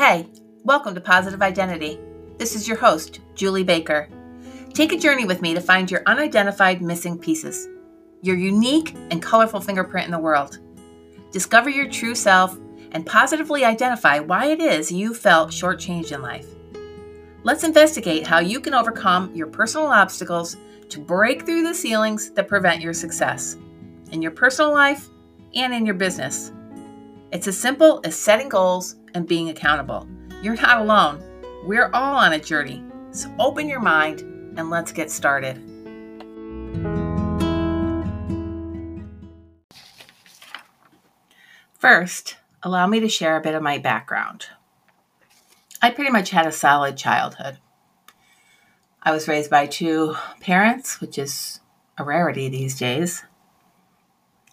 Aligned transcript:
Hey, 0.00 0.30
welcome 0.64 0.94
to 0.94 1.00
Positive 1.02 1.42
Identity. 1.42 1.98
This 2.38 2.54
is 2.54 2.66
your 2.66 2.78
host, 2.78 3.20
Julie 3.34 3.64
Baker. 3.64 4.08
Take 4.72 4.94
a 4.94 4.98
journey 4.98 5.26
with 5.26 5.42
me 5.42 5.52
to 5.52 5.60
find 5.60 5.90
your 5.90 6.02
unidentified 6.06 6.80
missing 6.80 7.18
pieces, 7.18 7.68
your 8.22 8.36
unique 8.36 8.94
and 9.10 9.20
colorful 9.20 9.60
fingerprint 9.60 10.06
in 10.06 10.10
the 10.10 10.18
world. 10.18 10.58
Discover 11.32 11.68
your 11.68 11.86
true 11.86 12.14
self 12.14 12.56
and 12.92 13.04
positively 13.04 13.62
identify 13.62 14.20
why 14.20 14.46
it 14.46 14.60
is 14.62 14.90
you 14.90 15.12
felt 15.12 15.50
shortchanged 15.50 16.12
in 16.12 16.22
life. 16.22 16.46
Let's 17.42 17.64
investigate 17.64 18.26
how 18.26 18.38
you 18.38 18.58
can 18.58 18.72
overcome 18.72 19.34
your 19.34 19.48
personal 19.48 19.88
obstacles 19.88 20.56
to 20.88 20.98
break 20.98 21.44
through 21.44 21.64
the 21.64 21.74
ceilings 21.74 22.30
that 22.30 22.48
prevent 22.48 22.80
your 22.80 22.94
success 22.94 23.58
in 24.12 24.22
your 24.22 24.32
personal 24.32 24.72
life 24.72 25.08
and 25.54 25.74
in 25.74 25.84
your 25.84 25.94
business. 25.94 26.52
It's 27.32 27.46
as 27.46 27.56
simple 27.56 28.00
as 28.02 28.16
setting 28.16 28.48
goals 28.48 28.96
and 29.14 29.26
being 29.26 29.50
accountable. 29.50 30.08
You're 30.42 30.56
not 30.56 30.80
alone. 30.80 31.22
We're 31.64 31.90
all 31.92 32.16
on 32.16 32.32
a 32.32 32.40
journey. 32.40 32.82
So 33.12 33.32
open 33.38 33.68
your 33.68 33.78
mind 33.78 34.22
and 34.58 34.68
let's 34.68 34.90
get 34.90 35.12
started. 35.12 35.56
First, 41.78 42.36
allow 42.64 42.88
me 42.88 42.98
to 42.98 43.08
share 43.08 43.36
a 43.36 43.40
bit 43.40 43.54
of 43.54 43.62
my 43.62 43.78
background. 43.78 44.46
I 45.80 45.90
pretty 45.90 46.10
much 46.10 46.30
had 46.30 46.46
a 46.46 46.52
solid 46.52 46.96
childhood. 46.96 47.58
I 49.02 49.12
was 49.12 49.28
raised 49.28 49.50
by 49.50 49.66
two 49.66 50.16
parents, 50.40 51.00
which 51.00 51.16
is 51.16 51.60
a 51.96 52.02
rarity 52.02 52.48
these 52.48 52.76
days. 52.76 53.24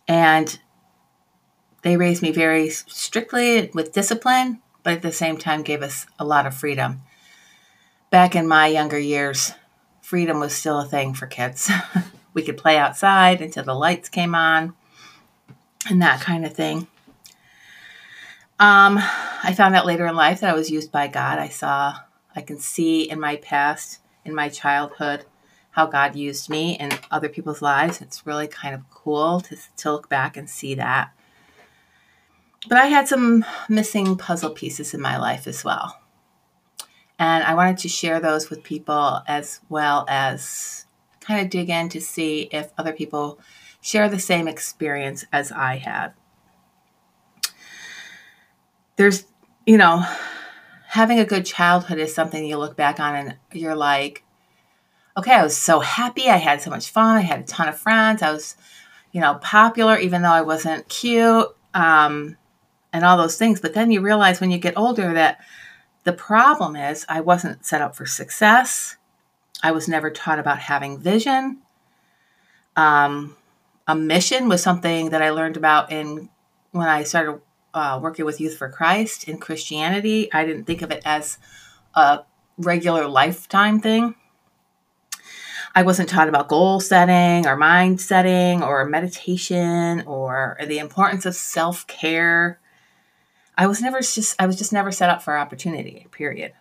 And 0.08 0.60
they 1.82 1.98
raised 1.98 2.22
me 2.22 2.32
very 2.32 2.70
strictly 2.70 3.70
with 3.74 3.94
discipline, 3.94 4.62
but 4.84 4.94
at 4.94 5.02
the 5.02 5.12
same 5.12 5.38
time 5.38 5.62
gave 5.64 5.82
us 5.82 6.06
a 6.20 6.26
lot 6.26 6.46
of 6.46 6.56
freedom. 6.56 7.02
Back 8.10 8.36
in 8.36 8.48
my 8.48 8.68
younger 8.68 9.00
years, 9.00 9.54
freedom 10.02 10.40
was 10.40 10.54
still 10.54 10.80
a 10.80 10.86
thing 10.86 11.14
for 11.14 11.28
kids. 11.28 11.70
we 12.34 12.42
could 12.42 12.58
play 12.58 12.78
outside 12.78 13.42
until 13.42 13.64
the 13.64 13.74
lights 13.74 14.10
came 14.10 14.34
on 14.34 14.74
and 15.90 16.02
that 16.02 16.22
kind 16.22 16.46
of 16.46 16.54
thing. 16.54 16.88
Um, 18.60 18.98
I 19.44 19.54
found 19.56 19.76
out 19.76 19.86
later 19.86 20.08
in 20.08 20.16
life 20.16 20.40
that 20.40 20.50
I 20.50 20.58
was 20.58 20.72
used 20.72 20.92
by 20.92 21.08
God. 21.08 21.38
I 21.38 21.50
saw, 21.50 22.00
I 22.36 22.42
can 22.42 22.58
see 22.58 23.04
in 23.10 23.20
my 23.20 23.36
past, 23.36 24.00
in 24.26 24.34
my 24.34 24.50
childhood, 24.50 25.26
how 25.72 25.86
God 25.86 26.16
used 26.16 26.50
me 26.50 26.78
in 26.78 26.92
other 27.12 27.30
people's 27.30 27.62
lives. 27.62 28.02
It's 28.02 28.26
really 28.26 28.48
kind 28.48 28.74
of 28.74 28.90
cool 28.90 29.42
to, 29.42 29.58
to 29.78 29.92
look 29.92 30.10
back 30.10 30.36
and 30.36 30.50
see 30.50 30.74
that. 30.76 31.12
But 32.68 32.78
I 32.78 32.88
had 32.88 33.08
some 33.08 33.46
missing 33.70 34.18
puzzle 34.18 34.50
pieces 34.50 34.94
in 34.94 35.02
my 35.02 35.18
life 35.18 35.48
as 35.48 35.64
well. 35.64 36.00
And 37.20 37.44
I 37.44 37.56
wanted 37.56 37.78
to 37.80 37.90
share 37.90 38.20
those 38.20 38.50
with 38.50 38.64
people 38.64 39.22
as 39.28 39.62
well 39.70 40.06
as 40.08 40.86
kind 41.22 41.42
of 41.42 41.50
dig 41.50 41.70
in 41.70 41.90
to 41.90 42.02
see 42.02 42.50
if 42.52 42.72
other 42.78 42.94
people 42.94 43.40
share 43.82 44.10
the 44.10 44.20
same 44.20 44.48
experience 44.48 45.26
as 45.32 45.52
I 45.52 45.78
had. 45.78 46.14
There's, 48.98 49.26
you 49.66 49.78
know, 49.78 50.04
having 50.88 51.20
a 51.20 51.26
good 51.26 51.46
childhood 51.46 52.00
is 52.00 52.14
something 52.14 52.46
you 52.46 52.58
look 52.58 52.76
back 52.76 53.00
on 53.00 53.16
and 53.16 53.36
you're 53.52 53.76
like, 53.76 54.24
okay, 55.18 55.34
I 55.34 55.44
was 55.44 55.58
so 55.58 55.80
happy. 55.80 56.30
I 56.30 56.38
had 56.38 56.62
so 56.62 56.70
much 56.70 56.90
fun. 56.90 57.18
I 57.18 57.22
had 57.22 57.42
a 57.42 57.44
ton 57.44 57.68
of 57.68 57.78
friends. 57.78 58.22
I 58.22 58.32
was, 58.32 58.56
you 59.12 59.22
know, 59.22 59.36
popular, 59.36 59.98
even 59.98 60.22
though 60.22 60.30
I 60.30 60.42
wasn't 60.42 60.88
cute. 60.90 61.48
Um, 61.74 62.38
and 62.98 63.06
all 63.06 63.16
those 63.16 63.38
things. 63.38 63.62
But 63.62 63.74
then 63.74 63.92
you 63.92 64.02
realize 64.02 64.42
when 64.42 64.52
you 64.52 64.58
get 64.58 64.78
older 64.78 65.14
that 65.14 65.40
the 66.04 66.14
problem 66.14 66.76
is 66.76 67.06
I 67.08 67.22
wasn't 67.22 67.66
set 67.66 67.82
up 67.82 67.96
for 67.96 68.06
success. 68.06 68.98
I 69.64 69.72
was 69.72 69.88
never 69.88 70.10
taught 70.10 70.40
about 70.40 70.60
having 70.60 71.00
vision. 71.00 71.60
Um, 72.76 73.38
a 73.88 73.96
mission 73.96 74.50
was 74.50 74.62
something 74.62 75.12
that 75.12 75.22
I 75.22 75.30
learned 75.30 75.58
about 75.58 75.92
in 75.92 76.30
when 76.72 76.88
I 76.88 77.04
started 77.04 77.40
uh, 77.74 78.00
working 78.02 78.26
with 78.26 78.42
Youth 78.42 78.58
for 78.58 78.70
Christ 78.70 79.28
in 79.28 79.38
Christianity. 79.38 80.32
I 80.34 80.46
didn't 80.46 80.66
think 80.66 80.82
of 80.82 80.92
it 80.92 81.02
as 81.06 81.38
a 81.94 82.22
regular 82.58 83.08
lifetime 83.08 83.80
thing. 83.80 84.16
I 85.76 85.84
wasn't 85.84 86.10
taught 86.10 86.28
about 86.28 86.48
goal 86.48 86.80
setting 86.80 87.46
or 87.46 87.56
mind 87.56 88.02
setting 88.02 88.64
or 88.64 88.84
meditation 88.86 90.02
or 90.08 90.58
the 90.66 90.80
importance 90.80 91.26
of 91.28 91.36
self 91.36 91.86
care. 91.86 92.60
I 93.58 93.66
was 93.66 93.82
never 93.82 94.00
just 94.00 94.40
I 94.40 94.46
was 94.46 94.56
just 94.56 94.72
never 94.72 94.92
set 94.92 95.10
up 95.10 95.24
for 95.24 95.38
opportunity, 95.38 96.06
period. 96.12 96.54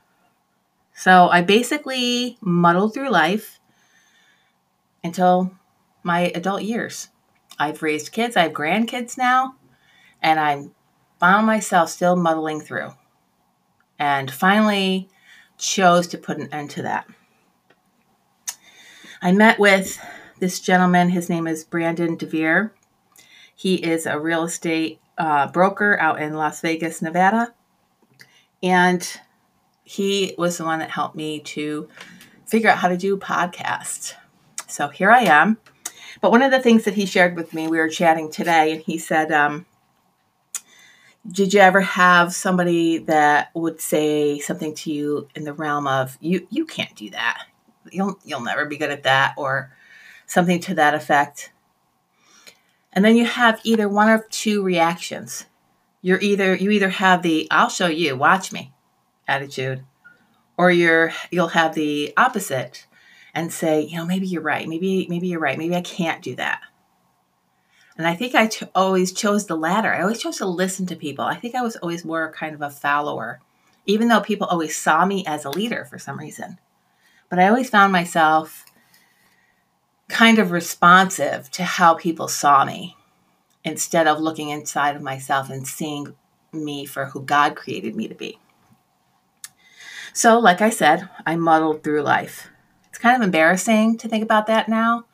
So 0.95 1.29
I 1.29 1.43
basically 1.43 2.39
muddled 2.41 2.95
through 2.95 3.11
life 3.11 3.61
until 5.05 5.53
my 6.03 6.33
adult 6.35 6.63
years. 6.63 7.09
I've 7.59 7.83
raised 7.83 8.13
kids, 8.13 8.37
I 8.37 8.45
have 8.45 8.53
grandkids 8.53 9.19
now, 9.19 9.57
and 10.23 10.41
I 10.41 10.69
found 11.21 11.47
myself 11.47 11.91
still 11.91 12.17
muddling 12.17 12.61
through. 12.61 12.93
And 13.99 14.31
finally 14.31 15.09
chose 15.59 16.07
to 16.09 16.19
put 16.19 16.39
an 16.39 16.53
end 16.53 16.71
to 16.71 16.83
that. 16.83 17.07
I 19.23 19.33
met 19.33 19.59
with 19.59 19.99
this 20.39 20.61
gentleman, 20.61 21.11
his 21.11 21.31
name 21.31 21.47
is 21.47 21.65
Brandon 21.65 22.17
DeVere. 22.17 22.71
He 23.55 23.77
is 23.77 24.05
a 24.05 24.21
real 24.21 24.45
estate 24.45 25.01
uh, 25.19 25.49
broker 25.49 25.99
out 25.99 26.21
in 26.21 26.35
Las 26.35 26.61
Vegas, 26.61 27.03
Nevada. 27.03 27.55
And 28.63 29.09
he 29.85 30.35
was 30.37 30.59
the 30.59 30.65
one 30.65 30.81
that 30.81 30.91
helped 30.91 31.17
me 31.17 31.41
to 31.41 31.89
figure 32.47 32.71
out 32.71 32.79
how 32.79 32.89
to 32.89 32.97
do 32.97 33.17
podcasts. 33.17 34.15
So 34.67 34.89
here 34.89 35.11
I 35.11 35.21
am. 35.21 35.59
But 36.21 36.31
one 36.31 36.43
of 36.43 36.51
the 36.51 36.61
things 36.61 36.85
that 36.85 36.95
he 36.95 37.07
shared 37.07 37.37
with 37.37 37.53
me, 37.53 37.69
we 37.69 37.79
were 37.79 37.89
chatting 37.89 38.31
today, 38.31 38.73
and 38.73 38.81
he 38.81 38.99
said, 38.99 39.31
um, 39.31 39.67
Did 41.31 41.53
you 41.53 41.61
ever 41.61 41.83
have 41.83 42.35
somebody 42.35 42.99
that 42.99 43.51
would 43.55 43.81
say 43.81 44.39
something 44.39 44.75
to 44.77 44.93
you 44.93 45.29
in 45.35 45.45
the 45.45 45.53
realm 45.53 45.87
of, 45.87 46.17
You, 46.21 46.47
you 46.51 46.65
can't 46.65 46.95
do 46.97 47.11
that? 47.11 47.45
You'll, 47.93 48.19
you'll 48.25 48.41
never 48.41 48.65
be 48.65 48.79
good 48.79 48.91
at 48.91 49.05
that, 49.05 49.35
or 49.37 49.73
something 50.27 50.59
to 50.61 50.75
that 50.75 50.95
effect? 50.95 51.53
And 52.97 53.05
then 53.05 53.15
you 53.15 53.27
have 53.27 53.61
either 53.63 53.91
one 53.91 54.09
of 54.09 54.29
two 54.31 54.63
reactions. 54.63 55.45
You're 56.01 56.21
either 56.21 56.55
you 56.55 56.71
either 56.71 56.89
have 56.89 57.23
the 57.23 57.47
I'll 57.51 57.69
show 57.69 57.89
you, 57.89 58.17
watch 58.17 58.53
me 58.53 58.73
attitude, 59.29 59.85
or 60.57 60.71
you're 60.71 61.13
you'll 61.31 61.49
have 61.49 61.75
the 61.75 62.15
opposite 62.17 62.87
and 63.35 63.53
say, 63.53 63.83
you 63.83 63.97
know, 63.97 64.07
maybe 64.07 64.27
you're 64.27 64.43
right. 64.43 64.67
Maybe 64.67 65.07
maybe 65.11 65.29
you're 65.29 65.41
right. 65.41 65.59
Maybe 65.59 65.77
I 65.77 65.83
can't 65.83 66.23
do 66.23 66.35
that. 66.37 66.63
And 67.99 68.07
I 68.07 68.15
think 68.15 68.35
I 68.35 68.47
t- 68.47 68.67
always 68.75 69.13
chose 69.13 69.47
the 69.47 69.57
latter. 69.57 69.93
I 69.93 70.03
always 70.03 70.21
chose 70.21 70.39
to 70.39 70.47
listen 70.47 70.87
to 70.87 70.97
people. 70.97 71.25
I 71.25 71.37
think 71.37 71.55
I 71.55 71.63
was 71.63 71.77
always 71.77 72.05
more 72.05 72.33
kind 72.33 72.55
of 72.55 72.61
a 72.61 72.71
follower, 72.71 73.41
even 73.87 74.09
though 74.09 74.21
people 74.21 74.47
always 74.47 74.77
saw 74.77 75.07
me 75.07 75.25
as 75.27 75.45
a 75.45 75.51
leader 75.51 75.85
for 75.85 75.99
some 75.99 76.19
reason. 76.19 76.59
But 77.29 77.39
I 77.39 77.49
always 77.49 77.71
found 77.71 77.93
myself 77.93 78.66
kind 80.09 80.39
of 80.39 80.51
responsive 80.51 81.51
to 81.51 81.65
how 81.65 81.95
people 81.95 82.29
saw 82.29 82.65
me 82.65 82.97
instead 83.65 84.07
of 84.07 84.21
looking 84.21 84.51
inside 84.51 84.95
of 84.95 85.03
myself 85.03 85.51
and 85.51 85.67
seeing 85.67 86.15
me 86.53 86.87
for 86.87 87.07
who 87.07 87.23
God 87.23 87.57
created 87.57 87.97
me 87.97 88.07
to 88.09 88.15
be. 88.15 88.39
So, 90.13 90.39
like 90.39 90.63
I 90.63 90.71
said, 90.71 91.09
I 91.27 91.37
muddled 91.37 91.83
through 91.83 92.03
life. 92.03 92.49
It's 92.89 92.99
kind 92.99 93.17
of 93.17 93.23
embarrassing 93.23 93.99
to 93.99 94.09
think 94.09 94.23
about 94.23 94.47
that 94.47 94.69
now, 94.69 95.05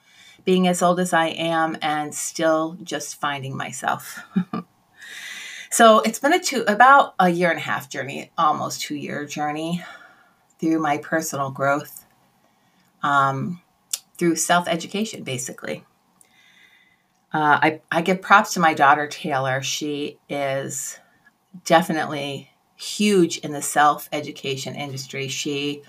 being 0.44 0.68
as 0.68 0.82
old 0.82 1.00
as 1.00 1.12
I 1.12 1.28
am 1.28 1.76
and 1.82 2.14
still 2.14 2.76
just 2.84 3.20
finding 3.20 3.56
myself. 3.56 4.20
so, 5.70 6.00
it's 6.00 6.20
been 6.20 6.34
a 6.34 6.38
two 6.38 6.62
about 6.68 7.14
a 7.18 7.30
year 7.30 7.50
and 7.50 7.58
a 7.58 7.62
half 7.62 7.88
journey, 7.88 8.30
almost 8.38 8.82
2 8.82 8.94
year 8.94 9.24
journey 9.24 9.82
through 10.60 10.78
my 10.78 10.98
personal 10.98 11.50
growth. 11.50 12.04
Um, 13.02 13.61
through 14.22 14.36
self 14.36 14.68
education, 14.68 15.24
basically. 15.24 15.84
Uh, 17.34 17.58
I, 17.60 17.80
I 17.90 18.02
give 18.02 18.22
props 18.22 18.54
to 18.54 18.60
my 18.60 18.72
daughter, 18.72 19.08
Taylor. 19.08 19.60
She 19.62 20.20
is 20.28 21.00
definitely 21.64 22.52
huge 22.76 23.38
in 23.38 23.50
the 23.50 23.60
self 23.60 24.08
education 24.12 24.76
industry. 24.76 25.26
She 25.26 25.82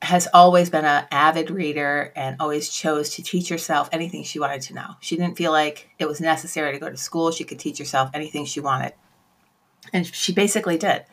has 0.00 0.28
always 0.32 0.70
been 0.70 0.84
an 0.84 1.06
avid 1.10 1.50
reader 1.50 2.12
and 2.14 2.36
always 2.38 2.68
chose 2.68 3.10
to 3.16 3.22
teach 3.24 3.48
herself 3.48 3.88
anything 3.90 4.22
she 4.22 4.38
wanted 4.38 4.60
to 4.62 4.74
know. 4.74 4.94
She 5.00 5.16
didn't 5.16 5.36
feel 5.36 5.50
like 5.50 5.88
it 5.98 6.06
was 6.06 6.20
necessary 6.20 6.72
to 6.72 6.78
go 6.78 6.88
to 6.88 6.96
school. 6.96 7.32
She 7.32 7.42
could 7.42 7.58
teach 7.58 7.78
herself 7.78 8.10
anything 8.14 8.44
she 8.44 8.60
wanted. 8.60 8.92
And 9.92 10.06
she 10.06 10.32
basically 10.32 10.78
did. 10.78 11.04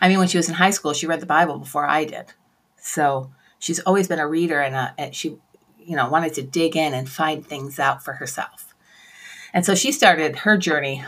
I 0.00 0.08
mean, 0.08 0.18
when 0.18 0.28
she 0.28 0.38
was 0.38 0.48
in 0.48 0.54
high 0.54 0.70
school, 0.70 0.94
she 0.94 1.06
read 1.06 1.20
the 1.20 1.26
Bible 1.26 1.58
before 1.58 1.84
I 1.84 2.06
did. 2.06 2.32
So 2.80 3.32
she's 3.58 3.80
always 3.80 4.08
been 4.08 4.18
a 4.18 4.28
reader 4.28 4.60
and, 4.60 4.74
a, 4.74 4.94
and 4.98 5.14
she 5.14 5.36
you 5.78 5.96
know 5.96 6.08
wanted 6.08 6.34
to 6.34 6.42
dig 6.42 6.76
in 6.76 6.94
and 6.94 7.08
find 7.08 7.46
things 7.46 7.78
out 7.78 8.02
for 8.04 8.14
herself 8.14 8.74
and 9.52 9.64
so 9.64 9.74
she 9.74 9.92
started 9.92 10.36
her 10.36 10.56
journey 10.56 11.04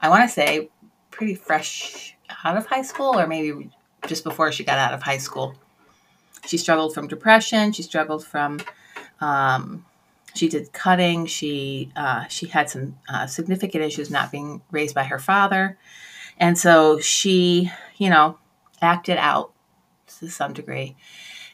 i 0.00 0.08
want 0.08 0.22
to 0.22 0.28
say 0.28 0.68
pretty 1.10 1.34
fresh 1.34 2.16
out 2.44 2.56
of 2.56 2.66
high 2.66 2.82
school, 2.82 3.18
or 3.18 3.26
maybe 3.26 3.70
just 4.06 4.24
before 4.24 4.50
she 4.52 4.64
got 4.64 4.78
out 4.78 4.94
of 4.94 5.02
high 5.02 5.18
school. 5.18 5.54
She 6.46 6.58
struggled 6.58 6.94
from 6.94 7.06
depression. 7.06 7.72
She 7.72 7.82
struggled 7.82 8.24
from 8.24 8.60
um, 9.20 9.84
she 10.34 10.48
did 10.48 10.72
cutting. 10.72 11.26
She 11.26 11.92
uh, 11.94 12.26
she 12.26 12.46
had 12.46 12.68
some 12.68 12.98
uh, 13.08 13.26
significant 13.26 13.84
issues 13.84 14.10
not 14.10 14.32
being 14.32 14.62
raised 14.70 14.94
by 14.94 15.04
her 15.04 15.18
father, 15.18 15.78
and 16.38 16.58
so 16.58 16.98
she, 16.98 17.70
you 17.96 18.10
know, 18.10 18.38
acted 18.80 19.18
out 19.18 19.51
to 20.26 20.30
some 20.32 20.52
degree. 20.52 20.96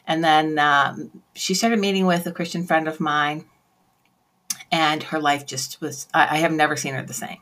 And 0.07 0.23
then 0.23 0.57
um, 0.57 1.23
she 1.35 1.53
started 1.53 1.79
meeting 1.79 2.05
with 2.05 2.25
a 2.25 2.31
Christian 2.31 2.65
friend 2.65 2.87
of 2.87 2.99
mine, 2.99 3.45
and 4.71 5.03
her 5.03 5.19
life 5.19 5.45
just 5.45 5.81
was. 5.81 6.07
I, 6.13 6.35
I 6.35 6.37
have 6.37 6.51
never 6.51 6.75
seen 6.75 6.93
her 6.93 7.03
the 7.03 7.13
same. 7.13 7.37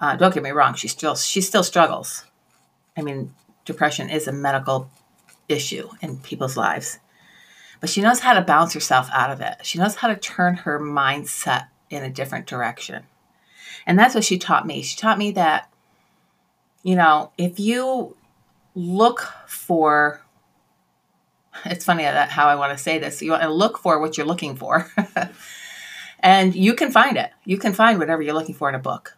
Uh, 0.00 0.16
don't 0.16 0.32
get 0.32 0.42
me 0.42 0.50
wrong; 0.50 0.74
she 0.74 0.88
still 0.88 1.16
she 1.16 1.40
still 1.40 1.64
struggles. 1.64 2.24
I 2.96 3.02
mean, 3.02 3.34
depression 3.64 4.08
is 4.08 4.26
a 4.26 4.32
medical 4.32 4.90
issue 5.48 5.88
in 6.00 6.18
people's 6.18 6.56
lives 6.56 6.98
but 7.80 7.88
she 7.88 8.02
knows 8.02 8.20
how 8.20 8.34
to 8.34 8.42
bounce 8.42 8.74
herself 8.74 9.08
out 9.12 9.30
of 9.30 9.40
it. 9.40 9.56
She 9.62 9.78
knows 9.78 9.96
how 9.96 10.08
to 10.08 10.16
turn 10.16 10.56
her 10.56 10.78
mindset 10.78 11.68
in 11.88 12.04
a 12.04 12.10
different 12.10 12.46
direction. 12.46 13.04
And 13.86 13.98
that's 13.98 14.14
what 14.14 14.24
she 14.24 14.38
taught 14.38 14.66
me. 14.66 14.82
She 14.82 14.96
taught 14.96 15.18
me 15.18 15.32
that, 15.32 15.72
you 16.82 16.94
know, 16.94 17.32
if 17.38 17.58
you 17.58 18.16
look 18.74 19.32
for, 19.46 20.22
it's 21.64 21.84
funny 21.84 22.04
that 22.04 22.30
how 22.30 22.46
I 22.46 22.56
want 22.56 22.76
to 22.76 22.82
say 22.82 22.98
this. 22.98 23.22
You 23.22 23.32
want 23.32 23.42
to 23.42 23.52
look 23.52 23.78
for 23.78 24.00
what 24.00 24.16
you're 24.16 24.26
looking 24.26 24.56
for, 24.56 24.90
and 26.20 26.54
you 26.54 26.74
can 26.74 26.90
find 26.90 27.16
it. 27.16 27.30
You 27.44 27.58
can 27.58 27.72
find 27.72 27.98
whatever 27.98 28.22
you're 28.22 28.34
looking 28.34 28.54
for 28.54 28.68
in 28.68 28.74
a 28.74 28.80
book. 28.80 29.16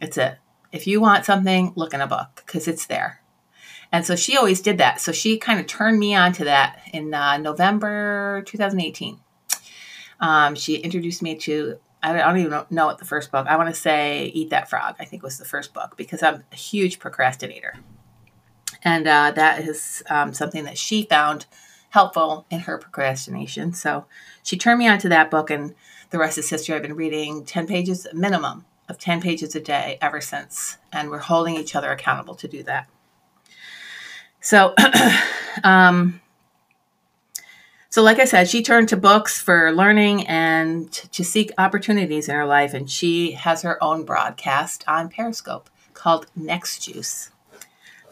It's 0.00 0.16
it. 0.18 0.38
If 0.72 0.86
you 0.86 1.00
want 1.00 1.24
something, 1.24 1.72
look 1.76 1.94
in 1.94 2.00
a 2.00 2.06
book 2.06 2.42
because 2.46 2.66
it's 2.66 2.86
there. 2.86 3.22
And 3.92 4.06
so 4.06 4.16
she 4.16 4.38
always 4.38 4.62
did 4.62 4.78
that. 4.78 5.00
So 5.00 5.12
she 5.12 5.36
kind 5.36 5.60
of 5.60 5.66
turned 5.66 5.98
me 5.98 6.14
on 6.14 6.32
to 6.34 6.44
that 6.44 6.80
in 6.94 7.12
uh, 7.12 7.36
November 7.36 8.42
2018. 8.46 9.20
Um, 10.18 10.54
she 10.54 10.76
introduced 10.76 11.20
me 11.20 11.36
to, 11.36 11.78
I 12.02 12.14
don't 12.14 12.38
even 12.38 12.64
know 12.70 12.86
what 12.86 12.98
the 12.98 13.04
first 13.04 13.30
book, 13.30 13.46
I 13.46 13.56
want 13.56 13.68
to 13.68 13.78
say 13.78 14.26
Eat 14.34 14.50
That 14.50 14.70
Frog, 14.70 14.96
I 14.98 15.04
think 15.04 15.22
was 15.22 15.36
the 15.36 15.44
first 15.44 15.74
book, 15.74 15.96
because 15.96 16.22
I'm 16.22 16.44
a 16.52 16.56
huge 16.56 17.00
procrastinator. 17.00 17.74
And 18.84 19.06
uh, 19.06 19.32
that 19.32 19.60
is 19.60 20.02
um, 20.10 20.32
something 20.32 20.64
that 20.64 20.78
she 20.78 21.04
found 21.04 21.46
helpful 21.90 22.46
in 22.50 22.60
her 22.60 22.78
procrastination. 22.78 23.72
So 23.74 24.06
she 24.42 24.56
turned 24.56 24.78
me 24.78 24.88
on 24.88 24.98
to 24.98 25.08
that 25.10 25.30
book, 25.30 25.50
and 25.50 25.74
the 26.10 26.18
rest 26.18 26.38
is 26.38 26.48
history. 26.48 26.74
I've 26.74 26.82
been 26.82 26.96
reading 26.96 27.44
10 27.44 27.66
pages 27.66 28.06
minimum 28.12 28.64
of 28.88 28.98
10 28.98 29.20
pages 29.20 29.54
a 29.54 29.60
day 29.60 29.98
ever 30.00 30.20
since, 30.20 30.78
and 30.92 31.10
we're 31.10 31.18
holding 31.18 31.56
each 31.56 31.76
other 31.76 31.92
accountable 31.92 32.34
to 32.36 32.48
do 32.48 32.62
that. 32.64 32.88
So, 34.40 34.74
um, 35.64 36.20
so 37.90 38.02
like 38.02 38.18
I 38.18 38.24
said, 38.24 38.48
she 38.48 38.62
turned 38.62 38.88
to 38.88 38.96
books 38.96 39.38
for 39.38 39.70
learning 39.70 40.26
and 40.26 40.90
to 40.90 41.22
seek 41.22 41.52
opportunities 41.58 42.26
in 42.26 42.34
her 42.34 42.46
life, 42.46 42.72
and 42.72 42.90
she 42.90 43.32
has 43.32 43.62
her 43.62 43.82
own 43.84 44.04
broadcast 44.04 44.82
on 44.88 45.10
Periscope 45.10 45.68
called 45.92 46.26
Next 46.34 46.86
Juice. 46.86 47.30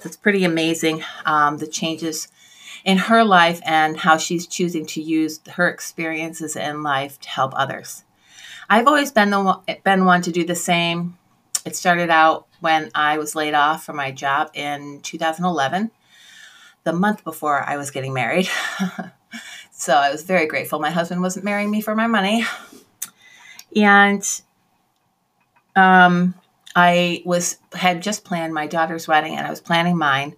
It's 0.04 0.16
pretty 0.16 0.44
amazing 0.44 1.04
um, 1.24 1.58
the 1.58 1.66
changes 1.66 2.28
in 2.84 2.98
her 2.98 3.24
life 3.24 3.60
and 3.64 3.96
how 3.96 4.16
she's 4.16 4.46
choosing 4.46 4.86
to 4.86 5.02
use 5.02 5.40
her 5.52 5.68
experiences 5.68 6.56
in 6.56 6.82
life 6.82 7.20
to 7.20 7.28
help 7.28 7.52
others. 7.54 8.04
I've 8.68 8.86
always 8.86 9.10
been 9.12 9.30
the 9.30 9.42
one, 9.42 9.60
been 9.84 10.04
one 10.04 10.22
to 10.22 10.32
do 10.32 10.44
the 10.44 10.54
same. 10.54 11.18
It 11.64 11.76
started 11.76 12.08
out 12.08 12.46
when 12.60 12.90
I 12.94 13.18
was 13.18 13.34
laid 13.34 13.54
off 13.54 13.84
from 13.84 13.96
my 13.96 14.10
job 14.10 14.50
in 14.54 15.00
2011 15.02 15.90
the 16.84 16.92
month 16.92 17.24
before 17.24 17.62
I 17.62 17.76
was 17.76 17.90
getting 17.90 18.14
married. 18.14 18.48
so 19.70 19.94
I 19.94 20.10
was 20.10 20.22
very 20.22 20.46
grateful. 20.46 20.78
My 20.78 20.90
husband 20.90 21.20
wasn't 21.20 21.44
marrying 21.44 21.70
me 21.70 21.80
for 21.80 21.94
my 21.94 22.06
money. 22.06 22.44
And 23.76 24.24
um, 25.76 26.34
I 26.74 27.22
was 27.24 27.58
had 27.72 28.02
just 28.02 28.24
planned 28.24 28.54
my 28.54 28.66
daughter's 28.66 29.08
wedding 29.08 29.36
and 29.36 29.46
I 29.46 29.50
was 29.50 29.60
planning 29.60 29.96
mine. 29.96 30.36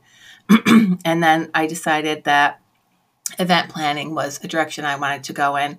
and 1.05 1.23
then 1.23 1.51
I 1.55 1.67
decided 1.67 2.25
that 2.25 2.61
event 3.39 3.71
planning 3.71 4.15
was 4.15 4.41
a 4.43 4.49
direction 4.49 4.85
I 4.85 4.97
wanted 4.97 5.25
to 5.25 5.33
go 5.33 5.57
in. 5.57 5.79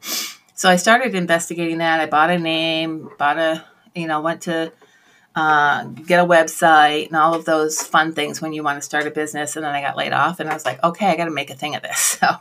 So 0.55 0.69
I 0.69 0.75
started 0.75 1.15
investigating 1.15 1.79
that. 1.79 2.00
I 2.00 2.05
bought 2.05 2.29
a 2.29 2.39
name, 2.39 3.09
bought 3.17 3.38
a, 3.38 3.65
you 3.95 4.07
know, 4.07 4.21
went 4.21 4.44
to 4.44 4.71
uh, 5.35 5.85
get 5.85 6.23
a 6.23 6.27
website 6.27 7.07
and 7.07 7.15
all 7.15 7.33
of 7.33 7.45
those 7.45 7.81
fun 7.81 8.13
things 8.13 8.41
when 8.41 8.53
you 8.53 8.63
want 8.63 8.77
to 8.77 8.81
start 8.81 9.07
a 9.07 9.11
business. 9.11 9.55
And 9.55 9.65
then 9.65 9.73
I 9.73 9.81
got 9.81 9.97
laid 9.97 10.13
off, 10.13 10.39
and 10.39 10.50
I 10.50 10.53
was 10.53 10.65
like, 10.65 10.83
okay, 10.83 11.07
I 11.07 11.15
got 11.15 11.25
to 11.25 11.31
make 11.31 11.50
a 11.50 11.55
thing 11.55 11.75
of 11.75 11.81
this. 11.81 12.19
So, 12.23 12.38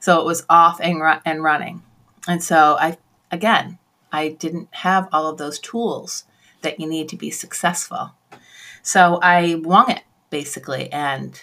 so 0.00 0.20
it 0.20 0.26
was 0.26 0.44
off 0.50 0.80
and, 0.82 1.00
ru- 1.00 1.20
and 1.24 1.42
running. 1.42 1.82
And 2.28 2.42
so 2.42 2.76
I, 2.78 2.98
again, 3.30 3.78
I 4.12 4.28
didn't 4.28 4.68
have 4.72 5.08
all 5.12 5.28
of 5.28 5.38
those 5.38 5.58
tools 5.58 6.24
that 6.64 6.80
you 6.80 6.86
need 6.86 7.08
to 7.10 7.16
be 7.16 7.30
successful. 7.30 8.12
So 8.82 9.18
I 9.22 9.54
won 9.54 9.90
it 9.90 10.02
basically, 10.30 10.92
and 10.92 11.40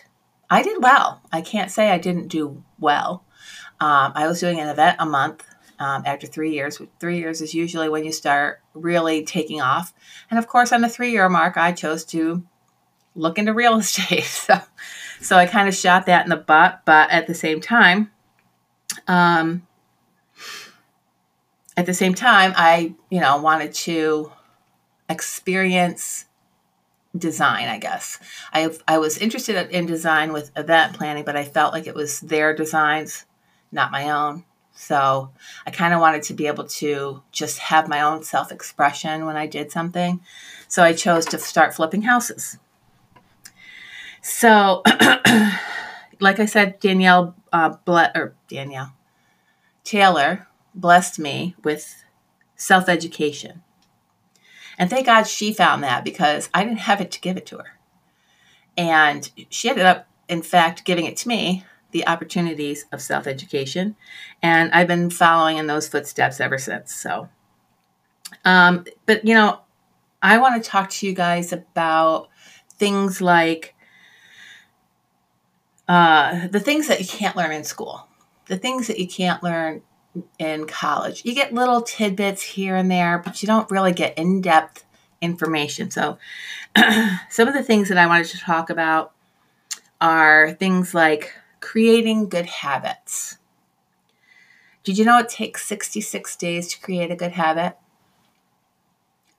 I 0.50 0.62
did 0.62 0.84
well. 0.84 1.22
I 1.32 1.42
can't 1.42 1.72
say 1.72 1.90
I 1.90 1.98
didn't 1.98 2.28
do 2.28 2.64
well. 2.78 3.24
Um, 3.80 4.12
I 4.14 4.28
was 4.28 4.40
doing 4.40 4.60
an 4.60 4.68
event 4.68 4.98
a 5.00 5.06
month 5.06 5.44
um, 5.80 6.04
after 6.06 6.28
three 6.28 6.52
years. 6.52 6.80
Three 7.00 7.18
years 7.18 7.42
is 7.42 7.54
usually 7.54 7.90
when 7.90 8.04
you 8.04 8.12
start 8.12 8.62
really 8.74 9.24
taking 9.24 9.62
off. 9.62 9.94
And 10.30 10.38
of 10.38 10.48
course, 10.48 10.72
on 10.72 10.82
the 10.82 10.90
three 10.90 11.12
year 11.12 11.28
mark, 11.30 11.58
I 11.58 11.72
chose 11.72 12.06
to 12.06 12.44
look 13.16 13.40
into 13.40 13.54
real 13.54 13.76
estate. 13.80 14.24
So, 14.26 14.60
so 15.22 15.38
I 15.38 15.48
kind 15.48 15.68
of 15.68 15.76
shot 15.76 16.06
that 16.06 16.26
in 16.26 16.30
the 16.30 16.38
butt, 16.38 16.82
but 16.86 17.10
at 17.10 17.28
the 17.28 17.34
same 17.34 17.62
time, 17.62 18.12
um, 19.08 19.66
at 21.78 21.86
the 21.86 21.94
same 21.94 22.14
time, 22.14 22.54
I, 22.56 22.94
you 23.10 23.20
know, 23.20 23.42
wanted 23.42 23.74
to 23.74 24.32
experience 25.12 26.26
design, 27.18 27.68
I 27.68 27.78
guess. 27.78 28.20
I, 28.54 28.70
I 28.88 28.98
was 28.98 29.18
interested 29.18 29.70
in 29.70 29.86
design 29.86 30.34
with 30.34 30.52
event 30.56 30.94
planning, 30.94 31.24
but 31.24 31.36
I 31.36 31.44
felt 31.44 31.74
like 31.74 31.88
it 31.88 31.96
was 31.96 32.22
their 32.22 32.56
designs, 32.56 33.26
not 33.72 33.92
my 33.92 34.10
own. 34.10 34.46
So 34.74 35.32
I 35.66 35.72
kind 35.72 35.94
of 35.94 36.00
wanted 36.00 36.24
to 36.24 36.34
be 36.34 36.48
able 36.48 36.66
to 36.66 37.22
just 37.32 37.60
have 37.60 37.88
my 37.88 38.02
own 38.02 38.24
self 38.24 38.52
expression 38.52 39.26
when 39.26 39.36
I 39.36 39.46
did 39.46 39.72
something. 39.72 40.22
So 40.68 40.84
I 40.84 40.94
chose 40.94 41.26
to 41.28 41.38
start 41.38 41.76
flipping 41.76 42.04
houses. 42.04 42.58
So, 44.22 44.84
like 46.20 46.40
I 46.40 46.46
said, 46.46 46.80
Danielle, 46.80 47.36
uh, 47.52 47.76
ble- 47.86 48.12
or 48.16 48.36
Danielle, 48.48 48.94
Taylor 49.84 50.48
blessed 50.76 51.20
me 51.20 51.56
with 51.64 52.06
self 52.56 52.88
education. 52.88 53.64
And 54.78 54.90
thank 54.90 55.06
God 55.06 55.24
she 55.24 55.54
found 55.54 55.84
that 55.84 56.04
because 56.04 56.50
I 56.54 56.64
didn't 56.64 56.80
have 56.80 57.02
it 57.02 57.12
to 57.12 57.22
give 57.22 57.38
it 57.38 57.46
to 57.48 57.58
her. 57.58 57.78
And 58.78 59.30
she 59.50 59.70
ended 59.70 59.86
up, 59.86 60.08
in 60.28 60.42
fact, 60.42 60.86
giving 60.86 61.06
it 61.06 61.18
to 61.18 61.28
me 61.28 61.66
the 61.92 62.08
opportunities 62.08 62.86
of 62.92 63.02
self 63.02 63.28
education. 63.28 63.96
And 64.42 64.72
I've 64.72 64.88
been 64.88 65.10
following 65.10 65.58
in 65.58 65.68
those 65.68 65.88
footsteps 65.88 66.40
ever 66.40 66.58
since. 66.58 66.96
So, 66.96 67.30
um, 68.46 68.86
but 69.06 69.26
you 69.26 69.34
know, 69.34 69.60
I 70.22 70.38
want 70.38 70.64
to 70.64 70.70
talk 70.70 70.90
to 70.92 71.08
you 71.08 71.14
guys 71.14 71.52
about 71.52 72.30
things 72.78 73.22
like 73.22 73.76
uh, 75.88 76.48
the 76.48 76.60
things 76.60 76.88
that 76.88 77.00
you 77.00 77.08
can't 77.08 77.36
learn 77.36 77.52
in 77.52 77.64
school, 77.64 78.08
the 78.46 78.58
things 78.58 78.88
that 78.88 79.00
you 79.00 79.08
can't 79.08 79.44
learn 79.44 79.82
in 80.38 80.68
college. 80.68 81.24
You 81.26 81.34
get 81.34 81.54
little 81.54 81.82
tidbits 81.82 82.42
here 82.42 82.76
and 82.76 82.90
there, 82.90 83.20
but 83.20 83.42
you 83.42 83.48
don't 83.48 83.70
really 83.72 83.94
get 83.94 84.18
in 84.18 84.42
depth 84.42 84.86
information. 85.22 85.92
So, 85.92 86.18
some 87.30 87.48
of 87.48 87.54
the 87.54 87.64
things 87.64 87.90
that 87.90 87.98
I 87.98 88.08
wanted 88.08 88.28
to 88.28 88.40
talk 88.40 88.70
about 88.70 89.14
are 90.00 90.52
things 90.54 90.94
like 90.94 91.34
creating 91.60 92.30
good 92.30 92.48
habits. 92.48 93.38
Did 94.84 94.98
you 94.98 95.06
know 95.06 95.20
it 95.20 95.30
takes 95.30 95.68
66 95.68 96.36
days 96.38 96.68
to 96.70 96.82
create 96.82 97.12
a 97.12 97.16
good 97.16 97.34
habit? 97.34 97.78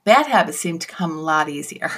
Bad 0.05 0.27
habits 0.27 0.59
seem 0.59 0.79
to 0.79 0.87
come 0.87 1.19
a 1.19 1.21
lot 1.21 1.49
easier. 1.49 1.91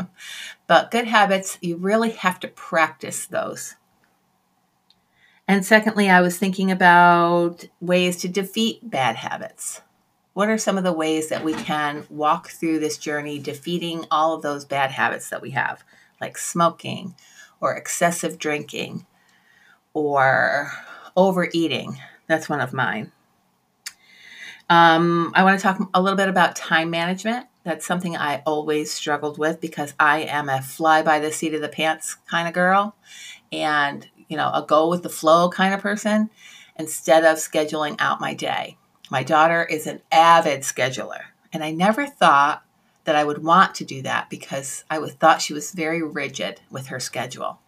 but 0.66 0.90
good 0.90 1.06
habits, 1.06 1.58
you 1.60 1.76
really 1.76 2.10
have 2.10 2.40
to 2.40 2.48
practice 2.48 3.26
those. 3.26 3.76
And 5.50 5.66
secondly, 5.66 6.08
I 6.08 6.20
was 6.20 6.38
thinking 6.38 6.70
about 6.70 7.64
ways 7.80 8.18
to 8.18 8.28
defeat 8.28 8.88
bad 8.88 9.16
habits. 9.16 9.80
What 10.32 10.48
are 10.48 10.56
some 10.56 10.78
of 10.78 10.84
the 10.84 10.92
ways 10.92 11.28
that 11.28 11.42
we 11.42 11.54
can 11.54 12.06
walk 12.08 12.50
through 12.50 12.78
this 12.78 12.96
journey 12.96 13.40
defeating 13.40 14.06
all 14.12 14.32
of 14.32 14.42
those 14.42 14.64
bad 14.64 14.92
habits 14.92 15.28
that 15.30 15.42
we 15.42 15.50
have, 15.50 15.82
like 16.20 16.38
smoking 16.38 17.16
or 17.60 17.74
excessive 17.74 18.38
drinking 18.38 19.06
or 19.92 20.70
overeating. 21.16 21.98
That's 22.28 22.48
one 22.48 22.60
of 22.60 22.72
mine. 22.72 23.10
Um, 24.68 25.32
I 25.34 25.42
want 25.42 25.58
to 25.58 25.62
talk 25.64 25.80
a 25.92 26.00
little 26.00 26.16
bit 26.16 26.28
about 26.28 26.54
time 26.54 26.90
management 26.90 27.48
That's 27.64 27.84
something 27.84 28.16
I 28.16 28.44
always 28.46 28.92
struggled 28.92 29.36
with 29.36 29.60
because 29.60 29.94
I 29.98 30.20
am 30.20 30.48
a 30.48 30.62
fly 30.62 31.02
by 31.02 31.18
the 31.18 31.32
seat 31.32 31.54
of 31.54 31.60
the 31.60 31.68
pants 31.68 32.14
kind 32.30 32.46
of 32.46 32.54
girl 32.54 32.94
and, 33.50 34.06
you 34.30 34.36
know, 34.36 34.50
a 34.54 34.64
go 34.66 34.88
with 34.88 35.02
the 35.02 35.10
flow 35.10 35.50
kind 35.50 35.74
of 35.74 35.80
person 35.80 36.30
instead 36.78 37.24
of 37.24 37.36
scheduling 37.36 37.96
out 37.98 38.20
my 38.20 38.32
day. 38.32 38.78
My 39.10 39.24
daughter 39.24 39.64
is 39.64 39.86
an 39.86 40.00
avid 40.10 40.60
scheduler, 40.60 41.24
and 41.52 41.62
I 41.62 41.72
never 41.72 42.06
thought 42.06 42.62
that 43.04 43.16
I 43.16 43.24
would 43.24 43.42
want 43.42 43.74
to 43.74 43.84
do 43.84 44.02
that 44.02 44.30
because 44.30 44.84
I 44.88 45.04
thought 45.04 45.42
she 45.42 45.52
was 45.52 45.72
very 45.72 46.00
rigid 46.00 46.60
with 46.70 46.86
her 46.86 47.00
schedule. 47.00 47.58